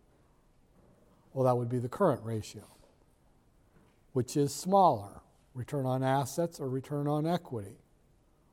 Well, 1.32 1.44
that 1.44 1.56
would 1.56 1.68
be 1.68 1.78
the 1.78 1.88
current 1.88 2.20
ratio. 2.24 2.62
Which 4.12 4.36
is 4.36 4.54
smaller, 4.54 5.22
return 5.54 5.86
on 5.86 6.04
assets 6.04 6.60
or 6.60 6.68
return 6.68 7.08
on 7.08 7.26
equity? 7.26 7.78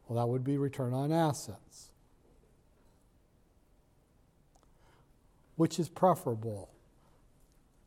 Well, 0.07 0.19
that 0.19 0.29
would 0.29 0.43
be 0.43 0.57
return 0.57 0.93
on 0.93 1.11
assets. 1.11 1.91
Which 5.55 5.79
is 5.79 5.89
preferable? 5.89 6.69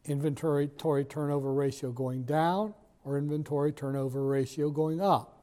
Inventory 0.05 0.69
turnover 0.69 1.53
ratio 1.53 1.91
going 1.91 2.23
down 2.23 2.75
or 3.05 3.19
inventory 3.19 3.73
turnover 3.73 4.25
ratio 4.25 4.71
going 4.71 5.01
up? 5.01 5.34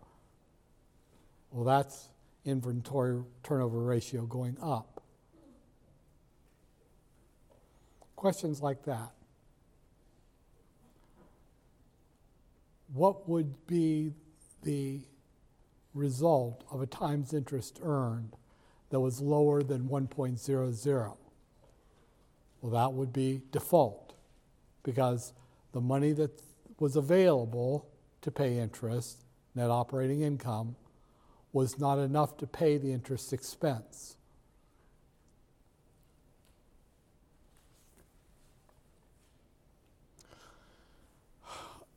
Well, 1.51 1.65
that's 1.65 2.09
inventory 2.45 3.21
turnover 3.43 3.81
ratio 3.83 4.25
going 4.25 4.57
up. 4.61 5.03
Questions 8.15 8.61
like 8.61 8.83
that. 8.85 9.11
What 12.93 13.27
would 13.27 13.67
be 13.67 14.13
the 14.63 15.01
result 15.93 16.63
of 16.71 16.81
a 16.81 16.85
times 16.85 17.33
interest 17.33 17.79
earned 17.83 18.35
that 18.89 18.99
was 18.99 19.21
lower 19.21 19.63
than 19.63 19.89
1.00? 19.89 21.17
Well, 22.61 22.71
that 22.71 22.93
would 22.93 23.11
be 23.11 23.41
default 23.51 24.13
because 24.83 25.33
the 25.71 25.81
money 25.81 26.11
that 26.13 26.41
was 26.79 26.95
available 26.95 27.87
to 28.21 28.31
pay 28.31 28.57
interest, 28.57 29.23
net 29.55 29.69
operating 29.69 30.21
income, 30.21 30.75
was 31.53 31.79
not 31.79 31.97
enough 31.97 32.37
to 32.37 32.47
pay 32.47 32.77
the 32.77 32.91
interest 32.91 33.33
expense. 33.33 34.15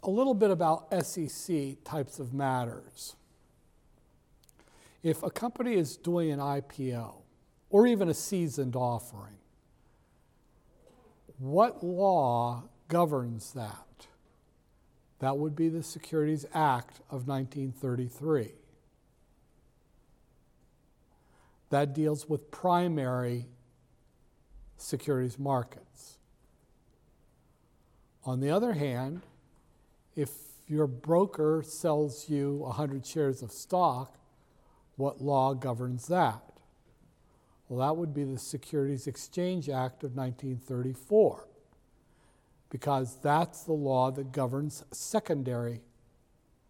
A 0.02 0.10
little 0.10 0.34
bit 0.34 0.50
about 0.50 0.92
SEC 1.04 1.82
types 1.84 2.18
of 2.18 2.34
matters. 2.34 3.16
If 5.02 5.22
a 5.22 5.30
company 5.30 5.74
is 5.74 5.96
doing 5.96 6.30
an 6.30 6.40
IPO 6.40 7.14
or 7.70 7.86
even 7.86 8.08
a 8.08 8.14
seasoned 8.14 8.76
offering, 8.76 9.38
what 11.38 11.82
law 11.82 12.64
governs 12.88 13.52
that? 13.52 14.06
That 15.20 15.38
would 15.38 15.56
be 15.56 15.68
the 15.68 15.82
Securities 15.82 16.44
Act 16.52 17.00
of 17.10 17.26
1933. 17.26 18.52
That 21.74 21.92
deals 21.92 22.28
with 22.28 22.52
primary 22.52 23.48
securities 24.76 25.40
markets. 25.40 26.18
On 28.24 28.38
the 28.38 28.48
other 28.48 28.74
hand, 28.74 29.22
if 30.14 30.30
your 30.68 30.86
broker 30.86 31.64
sells 31.66 32.30
you 32.30 32.58
100 32.58 33.04
shares 33.04 33.42
of 33.42 33.50
stock, 33.50 34.18
what 34.94 35.20
law 35.20 35.52
governs 35.52 36.06
that? 36.06 36.44
Well, 37.68 37.80
that 37.80 37.96
would 37.96 38.14
be 38.14 38.22
the 38.22 38.38
Securities 38.38 39.08
Exchange 39.08 39.68
Act 39.68 40.04
of 40.04 40.14
1934, 40.14 41.48
because 42.70 43.16
that's 43.20 43.64
the 43.64 43.72
law 43.72 44.12
that 44.12 44.30
governs 44.30 44.84
secondary 44.92 45.80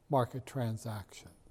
market 0.09 0.47
transactions. 0.47 1.44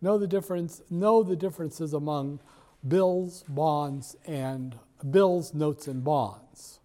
Know 0.00 0.18
the 0.18 0.26
difference. 0.26 0.82
Know 0.90 1.22
the 1.22 1.36
differences 1.36 1.92
among 1.92 2.40
bills, 2.86 3.44
bonds, 3.48 4.16
and 4.26 4.78
bills, 5.08 5.52
notes, 5.52 5.86
and 5.86 6.02
bonds. 6.02 6.80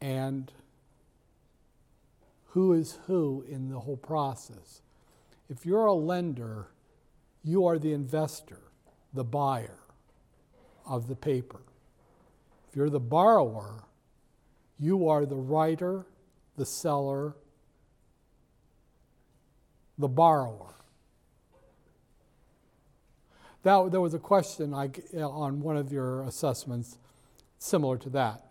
And 0.00 0.52
who 2.56 2.72
is 2.72 2.98
who 3.06 3.44
in 3.46 3.68
the 3.68 3.80
whole 3.80 3.98
process. 3.98 4.80
If 5.50 5.66
you're 5.66 5.84
a 5.84 5.92
lender, 5.92 6.68
you 7.44 7.66
are 7.66 7.78
the 7.78 7.92
investor, 7.92 8.60
the 9.12 9.24
buyer 9.24 9.80
of 10.86 11.06
the 11.06 11.16
paper. 11.16 11.60
If 12.66 12.76
you're 12.76 12.88
the 12.88 12.98
borrower, 12.98 13.84
you 14.78 15.06
are 15.06 15.26
the 15.26 15.36
writer, 15.36 16.06
the 16.56 16.64
seller, 16.64 17.36
the 19.98 20.08
borrower. 20.08 20.74
That, 23.62 23.90
there 23.90 24.00
was 24.00 24.14
a 24.14 24.18
question 24.18 24.72
I, 24.72 24.90
uh, 25.14 25.28
on 25.28 25.60
one 25.60 25.76
of 25.76 25.92
your 25.92 26.22
assessments 26.22 26.98
similar 27.58 27.98
to 27.98 28.10
that. 28.10 28.44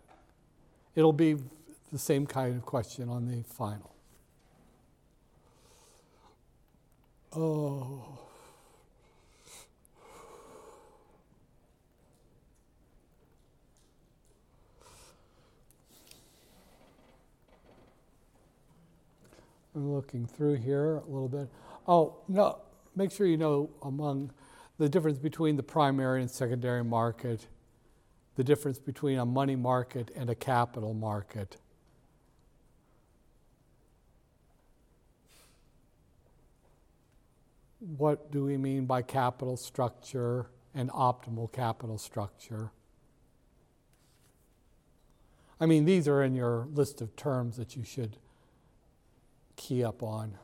It'll 0.95 1.13
be 1.13 1.37
the 1.91 1.99
same 1.99 2.25
kind 2.25 2.57
of 2.57 2.65
question 2.65 3.07
on 3.09 3.27
the 3.27 3.43
final. 3.43 3.95
Oh. 7.33 8.24
I'm 19.75 19.93
looking 19.93 20.25
through 20.25 20.55
here 20.55 20.95
a 20.95 21.05
little 21.05 21.27
bit. 21.27 21.49
Oh, 21.85 22.15
no, 22.29 22.59
make 22.95 23.11
sure 23.11 23.27
you 23.27 23.35
know 23.35 23.69
among 23.81 24.31
the 24.77 24.87
difference 24.87 25.19
between 25.19 25.57
the 25.57 25.63
primary 25.63 26.21
and 26.21 26.31
secondary 26.31 26.83
market, 26.83 27.47
the 28.35 28.43
difference 28.43 28.79
between 28.79 29.19
a 29.19 29.25
money 29.25 29.55
market 29.55 30.11
and 30.15 30.29
a 30.29 30.35
capital 30.35 30.93
market. 30.93 31.57
What 37.79 38.31
do 38.31 38.45
we 38.45 38.57
mean 38.57 38.85
by 38.85 39.01
capital 39.01 39.57
structure 39.57 40.47
and 40.73 40.89
optimal 40.89 41.51
capital 41.51 41.97
structure? 41.97 42.71
I 45.59 45.65
mean, 45.65 45.85
these 45.85 46.07
are 46.07 46.23
in 46.23 46.33
your 46.33 46.67
list 46.73 47.01
of 47.01 47.15
terms 47.15 47.57
that 47.57 47.75
you 47.75 47.83
should 47.83 48.17
key 49.55 49.83
up 49.83 50.03
on. 50.03 50.37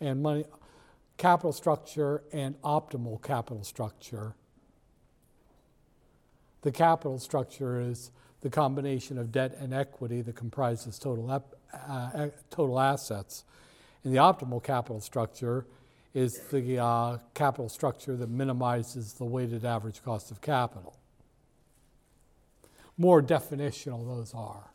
And 0.00 0.22
money, 0.22 0.44
capital 1.16 1.52
structure 1.52 2.22
and 2.32 2.60
optimal 2.62 3.22
capital 3.22 3.64
structure. 3.64 4.34
The 6.62 6.72
capital 6.72 7.18
structure 7.18 7.80
is 7.80 8.10
the 8.40 8.50
combination 8.50 9.18
of 9.18 9.32
debt 9.32 9.56
and 9.58 9.72
equity 9.72 10.20
that 10.22 10.34
comprises 10.36 10.98
total, 10.98 11.32
ep, 11.32 11.54
uh, 11.72 12.28
total 12.50 12.78
assets. 12.78 13.44
And 14.04 14.12
the 14.12 14.18
optimal 14.18 14.62
capital 14.62 15.00
structure 15.00 15.66
is 16.14 16.38
the 16.50 16.78
uh, 16.78 17.18
capital 17.34 17.68
structure 17.68 18.16
that 18.16 18.28
minimizes 18.28 19.14
the 19.14 19.24
weighted 19.24 19.64
average 19.64 20.02
cost 20.02 20.30
of 20.30 20.40
capital. 20.40 20.96
More 22.96 23.22
definitional 23.22 24.06
those 24.06 24.32
are. 24.34 24.70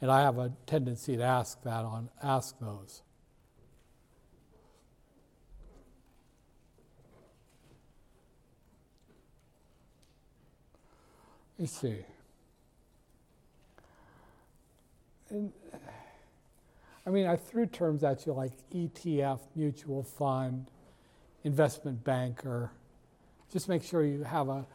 And 0.00 0.10
I 0.10 0.22
have 0.22 0.38
a 0.38 0.52
tendency 0.66 1.16
to 1.16 1.22
ask 1.22 1.62
that 1.62 1.84
on 1.84 2.10
ask 2.22 2.58
those. 2.58 3.02
Let's 11.58 11.72
see. 11.80 12.04
And, 15.30 15.52
I 17.06 17.10
mean, 17.10 17.26
I 17.26 17.36
threw 17.36 17.66
terms 17.66 18.02
at 18.02 18.26
you 18.26 18.32
like 18.32 18.52
ETF, 18.72 19.40
mutual 19.54 20.02
fund, 20.02 20.66
investment 21.44 22.02
banker. 22.02 22.72
Just 23.52 23.68
make 23.68 23.82
sure 23.82 24.04
you 24.04 24.24
have 24.24 24.48
a, 24.48 24.66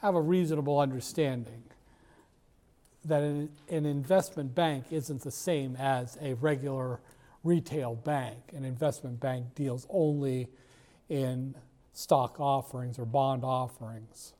have 0.00 0.14
a 0.14 0.20
reasonable 0.20 0.78
understanding 0.78 1.64
that 3.04 3.22
an, 3.22 3.48
an, 3.68 3.86
investment 3.86 4.54
bank 4.54 4.86
isn't 4.90 5.22
the 5.22 5.30
same 5.30 5.76
as 5.76 6.18
a 6.20 6.34
regular 6.34 7.00
retail 7.44 7.94
bank. 7.94 8.38
An 8.54 8.64
investment 8.64 9.20
bank 9.20 9.54
deals 9.54 9.86
only 9.88 10.48
in 11.08 11.54
stock 11.92 12.38
offerings 12.38 12.98
or 12.98 13.06
bond 13.06 13.44
offerings. 13.44 14.34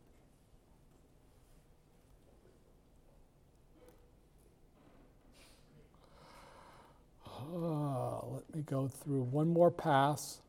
Uh, 7.26 8.26
let 8.26 8.54
me 8.54 8.62
go 8.62 8.88
through 8.88 9.22
one 9.22 9.48
more 9.48 9.70
pass, 9.70 10.40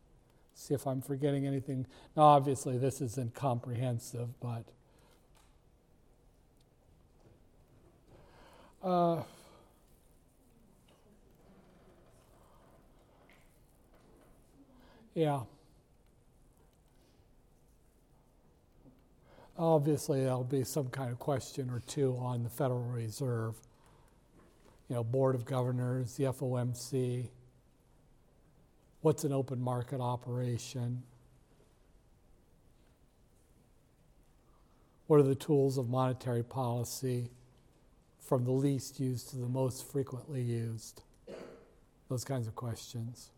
see 0.54 0.74
if 0.74 0.86
I'm 0.86 1.02
forgetting 1.02 1.48
anything. 1.48 1.86
Now, 2.18 2.24
obviously, 2.24 2.78
this 2.78 3.02
isn't 3.02 3.34
comprehensive, 3.34 4.40
but. 4.42 4.66
Uh, 8.82 9.22
yeah. 15.14 15.42
Obviously, 19.58 20.24
there'll 20.24 20.46
be 20.46 20.64
some 20.64 20.88
kind 20.88 21.12
of 21.12 21.20
question 21.20 21.70
or 21.70 21.82
two 21.82 22.16
on 22.22 22.44
the 22.44 22.50
Federal 22.50 22.84
Reserve, 22.84 23.56
you 24.88 24.96
know, 24.96 25.04
Board 25.04 25.36
of 25.36 25.44
Governors, 25.44 26.16
the 26.16 26.24
FOMC. 26.26 27.28
What's 29.02 29.26
an 29.26 29.34
open 29.34 29.62
market 29.62 30.00
operation? 30.00 31.04
What 35.08 35.20
are 35.20 35.24
the 35.24 35.36
tools 35.36 35.78
of 35.78 35.90
monetary 35.90 36.44
policy? 36.44 37.30
From 38.20 38.46
the 38.46 38.52
least 38.52 39.00
used 39.00 39.30
to 39.30 39.38
the 39.38 39.48
most 39.48 39.92
frequently 39.92 40.42
used? 40.42 41.02
Those 42.10 42.24
kinds 42.24 42.48
of 42.48 42.56
questions. 42.56 43.32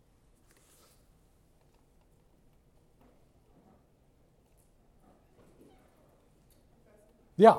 Yeah. 7.37 7.55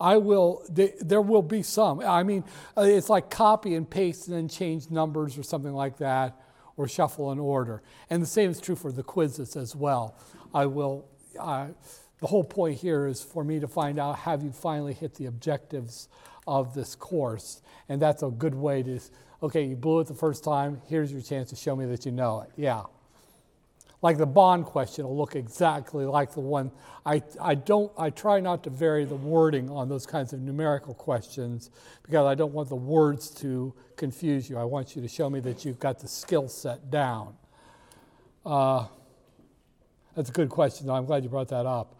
I 0.00 0.16
will, 0.16 0.64
there 0.68 1.20
will 1.20 1.42
be 1.42 1.62
some. 1.62 2.00
I 2.00 2.22
mean, 2.22 2.44
uh, 2.76 2.82
it's 2.82 3.10
like 3.10 3.28
copy 3.28 3.74
and 3.74 3.88
paste 3.88 4.28
and 4.28 4.36
then 4.36 4.48
change 4.48 4.90
numbers 4.90 5.36
or 5.36 5.42
something 5.42 5.74
like 5.74 5.98
that, 5.98 6.40
or 6.76 6.88
shuffle 6.88 7.30
an 7.32 7.38
order. 7.38 7.82
And 8.08 8.22
the 8.22 8.26
same 8.26 8.50
is 8.50 8.60
true 8.60 8.76
for 8.76 8.92
the 8.92 9.02
quizzes 9.02 9.56
as 9.56 9.76
well. 9.76 10.16
I 10.54 10.66
will, 10.66 11.06
uh, 11.38 11.68
the 12.20 12.26
whole 12.26 12.44
point 12.44 12.78
here 12.78 13.06
is 13.06 13.22
for 13.22 13.42
me 13.44 13.60
to 13.60 13.68
find 13.68 13.98
out 13.98 14.18
have 14.20 14.42
you 14.42 14.52
finally 14.52 14.92
hit 14.92 15.14
the 15.14 15.26
objectives 15.26 16.08
of 16.46 16.74
this 16.74 16.94
course. 16.94 17.62
And 17.88 18.00
that's 18.00 18.22
a 18.22 18.28
good 18.28 18.54
way 18.54 18.82
to, 18.82 19.00
okay, 19.42 19.64
you 19.64 19.76
blew 19.76 20.00
it 20.00 20.08
the 20.08 20.14
first 20.14 20.44
time, 20.44 20.80
here's 20.88 21.12
your 21.12 21.22
chance 21.22 21.50
to 21.50 21.56
show 21.56 21.76
me 21.76 21.86
that 21.86 22.04
you 22.04 22.12
know 22.12 22.42
it. 22.42 22.50
Yeah. 22.56 22.82
like 24.02 24.18
the 24.18 24.26
bond 24.26 24.64
question 24.64 25.06
will 25.06 25.16
look 25.16 25.36
exactly 25.36 26.06
like 26.06 26.32
the 26.32 26.40
one. 26.40 26.70
I, 27.04 27.22
I 27.40 27.54
don't, 27.54 27.92
I 27.98 28.10
try 28.10 28.40
not 28.40 28.64
to 28.64 28.70
vary 28.70 29.04
the 29.04 29.14
wording 29.14 29.70
on 29.70 29.88
those 29.88 30.06
kinds 30.06 30.32
of 30.32 30.40
numerical 30.40 30.94
questions 30.94 31.70
because 32.02 32.26
I 32.26 32.34
don't 32.34 32.52
want 32.52 32.68
the 32.68 32.76
words 32.76 33.30
to 33.42 33.74
confuse 33.96 34.48
you. 34.48 34.58
I 34.58 34.64
want 34.64 34.96
you 34.96 35.02
to 35.02 35.08
show 35.08 35.28
me 35.28 35.40
that 35.40 35.64
you've 35.64 35.78
got 35.78 35.98
the 35.98 36.08
skill 36.08 36.48
set 36.48 36.90
down. 36.90 37.34
Uh, 38.44 38.86
that's 40.16 40.30
a 40.30 40.32
good 40.32 40.48
question. 40.48 40.88
I'm 40.90 41.04
glad 41.04 41.22
you 41.22 41.30
brought 41.30 41.48
that 41.48 41.66
up. 41.66 41.99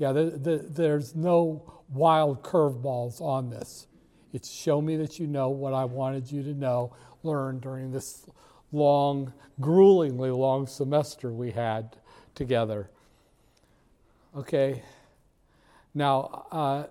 Yeah, 0.00 0.12
the, 0.12 0.30
the, 0.30 0.56
there's 0.56 1.14
no 1.14 1.74
wild 1.90 2.42
curveballs 2.42 3.20
on 3.20 3.50
this. 3.50 3.86
It's 4.32 4.50
show 4.50 4.80
me 4.80 4.96
that 4.96 5.18
you 5.18 5.26
know 5.26 5.50
what 5.50 5.74
I 5.74 5.84
wanted 5.84 6.32
you 6.32 6.42
to 6.42 6.54
know, 6.54 6.96
learn 7.22 7.58
during 7.58 7.92
this 7.92 8.24
long, 8.72 9.34
gruelingly 9.60 10.34
long 10.34 10.66
semester 10.66 11.30
we 11.30 11.50
had 11.50 11.98
together. 12.34 12.88
Okay, 14.34 14.82
now 15.92 16.46
uh, 16.50 16.84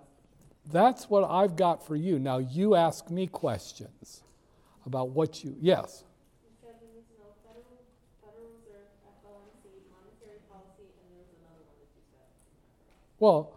that's 0.71 1.09
what 1.09 1.27
I've 1.27 1.55
got 1.55 1.87
for 1.87 1.95
you. 1.95 2.19
Now 2.19 2.37
you 2.37 2.75
ask 2.75 3.09
me 3.09 3.25
questions 3.25 4.21
about 4.85 5.09
what 5.09 5.43
you, 5.43 5.55
yes? 5.59 6.03
Well, 13.19 13.53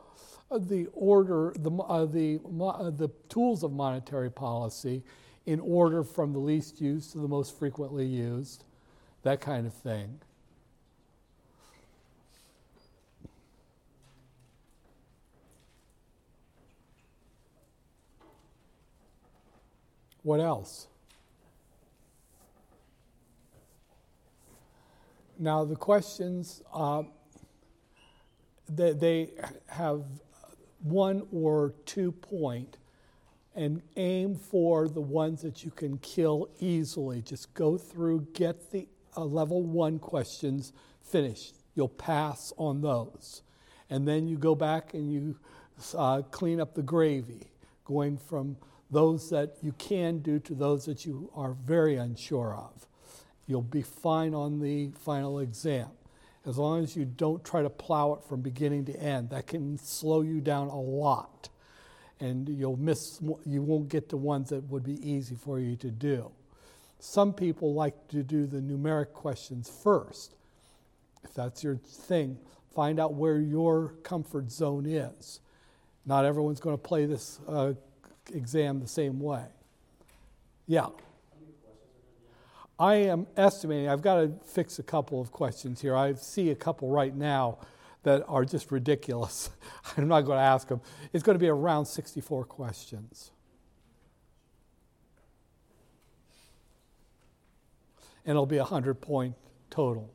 uh, 0.51 0.59
the 0.59 0.89
order, 0.93 1.55
the, 1.57 1.71
uh, 1.71 2.05
the, 2.05 2.41
uh, 2.61 2.91
the 2.91 3.09
tools 3.29 3.63
of 3.63 3.73
monetary 3.73 4.31
policy 4.31 5.03
in 5.47 5.61
order 5.61 6.03
from 6.05 6.33
the 6.33 6.39
least 6.39 6.81
used 6.81 7.13
to 7.13 7.19
the 7.19 7.29
most 7.29 7.59
frequently 7.59 8.07
used, 8.07 8.65
that 9.23 9.41
kind 9.41 9.67
of 9.67 9.73
thing. 9.73 10.21
What 20.23 20.39
else? 20.39 20.87
Now, 25.39 25.65
the 25.65 25.75
questions, 25.75 26.63
uh, 26.73 27.03
they, 28.75 28.93
they 28.93 29.31
have 29.69 30.03
one 30.83 31.27
or 31.33 31.75
two 31.87 32.13
point 32.13 32.77
and 33.55 33.83
aim 33.97 34.35
for 34.35 34.89
the 34.89 35.01
ones 35.01 35.43
that 35.43 35.65
you 35.65 35.71
can 35.71 35.99
kill 35.99 36.49
easily. 36.59 37.21
Just 37.23 37.53
go 37.55 37.77
through, 37.77 38.27
get 38.33 38.71
the 38.71 38.89
uh, 39.17 39.25
level 39.25 39.63
one 39.63 39.99
questions 39.99 40.73
finished. 41.03 41.55
You'll 41.75 41.89
pass 41.89 42.53
on 42.57 42.81
those. 42.81 43.43
And 43.91 44.09
then 44.09 44.27
you 44.27 44.39
go 44.39 44.55
back 44.55 44.95
and 44.95 45.13
you 45.13 45.37
uh, 45.97 46.23
clean 46.31 46.61
up 46.61 46.75
the 46.75 46.83
gravy, 46.83 47.53
going 47.85 48.17
from 48.17 48.57
those 48.91 49.29
that 49.31 49.57
you 49.63 49.73
can 49.73 50.19
do 50.19 50.39
to 50.39 50.55
those 50.55 50.85
that 50.87 51.05
you 51.05 51.31
are 51.35 51.53
very 51.53 51.97
unsure 51.97 52.55
of. 52.55 52.87
You'll 53.47 53.63
be 53.63 53.83
fine 53.83 54.35
on 54.35 54.61
the 54.61 54.93
final 54.99 55.41
exam. 55.41 55.89
As 56.47 56.59
long 56.59 56.83
as 56.83 56.97
you 56.97 57.05
don't 57.05 57.45
try 57.45 57.63
to 57.63 57.71
plow 57.71 58.15
it 58.15 58.25
from 58.29 58.41
beginning 58.41 58.85
to 58.87 58.97
end, 58.97 59.31
that 59.31 59.47
can 59.47 59.79
slow 59.79 60.23
you 60.23 60.41
down 60.41 60.69
a 60.69 60.81
lot 60.81 61.49
and 62.23 62.49
you'll 62.49 62.77
miss, 62.77 63.21
you 63.45 63.63
won't 63.63 63.89
get 63.89 64.09
the 64.09 64.17
ones 64.17 64.51
that 64.51 64.63
would 64.71 64.85
be 64.85 64.97
easy 65.09 65.35
for 65.35 65.59
you 65.59 65.75
to 65.77 65.91
do. 65.91 66.31
Some 67.01 67.33
people 67.33 67.75
like 67.75 68.09
to 68.09 68.23
do 68.23 68.47
the 68.47 68.59
numeric 68.59 69.13
questions 69.13 69.69
first. 69.83 70.37
If 71.25 71.35
that's 71.35 71.65
your 71.65 71.77
thing, 71.77 72.39
find 72.75 73.01
out 73.01 73.15
where 73.15 73.39
your 73.39 73.95
comfort 74.05 74.53
zone 74.53 74.87
is. 74.87 75.41
Not 76.07 76.25
everyone's 76.25 76.61
going 76.61 76.77
to 76.77 76.83
play 76.83 77.07
this 77.07 77.41
uh, 77.49 77.73
exam 78.33 78.79
the 78.79 78.87
same 78.87 79.19
way. 79.19 79.45
Yeah. 80.69 80.87
I 82.79 82.95
am 82.95 83.27
estimating, 83.37 83.89
I've 83.89 84.03
got 84.03 84.17
to 84.17 84.33
fix 84.45 84.79
a 84.79 84.83
couple 84.83 85.21
of 85.21 85.31
questions 85.31 85.81
here. 85.81 85.95
I 85.95 86.15
see 86.15 86.51
a 86.51 86.55
couple 86.55 86.89
right 86.89 87.15
now 87.15 87.59
that 88.03 88.25
are 88.27 88.45
just 88.45 88.73
ridiculous. 88.73 89.51
I'm 89.97 90.09
not 90.09 90.23
going 90.23 90.39
to 90.39 90.43
ask 90.43 90.69
them. 90.69 90.81
It's 91.13 91.23
going 91.23 91.35
to 91.35 91.41
be 91.41 91.49
around 91.49 91.87
64 91.87 92.45
questions. 92.45 93.31
And 98.25 98.33
it'll 98.33 98.47
be 98.47 98.57
a 98.57 98.63
100 98.63 99.01
point 99.01 99.35
total. 99.71 100.11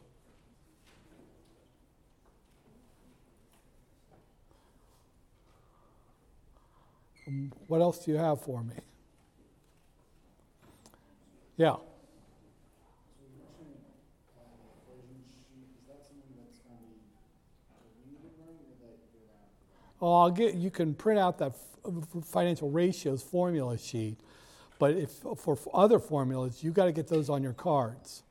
Um, 7.27 7.51
what 7.67 7.81
else 7.81 8.05
do 8.05 8.11
you 8.11 8.17
have 8.17 8.41
for 8.41 8.63
me? 8.63 8.75
Yeah. 11.57 11.75
Oh, 20.01 20.21
I'll 20.21 20.31
get, 20.31 20.53
you 20.55 20.69
can 20.69 20.93
print 20.93 21.19
out 21.19 21.39
that 21.39 21.53
financial 22.23 22.69
ratios 22.69 23.23
formula 23.23 23.77
sheet, 23.77 24.17
but 24.79 24.91
if 24.91 25.09
for 25.37 25.57
other 25.73 25.99
formulas, 25.99 26.63
you've 26.63 26.75
got 26.75 26.85
to 26.85 26.91
get 26.91 27.07
those 27.07 27.29
on 27.29 27.41
your 27.41 27.53
cards, 27.53 28.23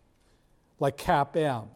like 0.79 0.97
CAPM 0.97 1.67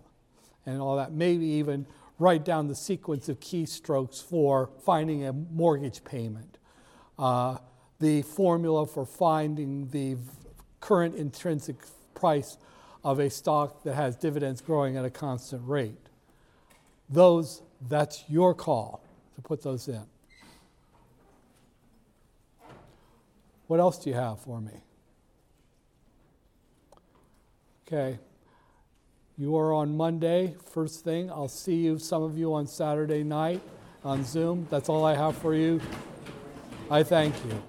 and 0.65 0.81
all 0.81 0.97
that. 0.97 1.13
Maybe 1.13 1.45
even 1.45 1.87
write 2.19 2.45
down 2.45 2.69
the 2.69 2.75
sequence 2.75 3.29
of 3.29 3.41
keystrokes 3.41 4.23
for 4.23 4.71
finding 4.85 5.25
a 5.27 5.33
mortgage 5.33 6.05
payment, 6.05 6.59
uh, 7.19 7.57
the 7.99 8.23
formula 8.23 8.87
for 8.87 9.05
finding 9.05 9.89
the 9.89 10.17
current 10.79 11.17
intrinsic 11.17 11.77
price 12.15 12.59
of 13.03 13.19
a 13.19 13.29
stock 13.29 13.83
that 13.83 13.95
has 13.95 14.15
dividends 14.17 14.61
growing 14.61 14.97
at 14.97 15.05
a 15.05 15.11
constant 15.11 15.67
rate. 15.67 16.09
Those, 17.09 17.63
that's 17.89 18.25
your 18.29 18.55
call 18.55 19.03
to 19.41 19.49
put 19.49 19.63
those 19.63 19.89
in. 19.89 20.03
What 23.67 23.81
else 23.81 23.99
do 23.99 24.11
you 24.11 24.17
have 24.17 24.41
for 24.41 24.61
me? 24.61 24.73
Okay. 27.87 28.19
You 29.39 29.57
are 29.57 29.73
on 29.73 29.97
Monday, 29.97 30.55
first 30.73 31.03
thing. 31.05 31.31
I'll 31.31 31.49
see 31.49 31.77
you, 31.77 31.99
some 31.99 32.23
of 32.23 32.37
you, 32.37 32.53
on 32.53 32.67
Saturday 32.67 33.23
night 33.23 33.61
on 34.05 34.25
Zoom. 34.25 34.67
That's 34.71 34.89
all 34.89 35.05
I 35.05 35.15
have 35.15 35.37
for 35.39 35.55
you. 35.55 35.81
I 36.91 37.03
thank 37.03 37.35
you. 37.45 37.63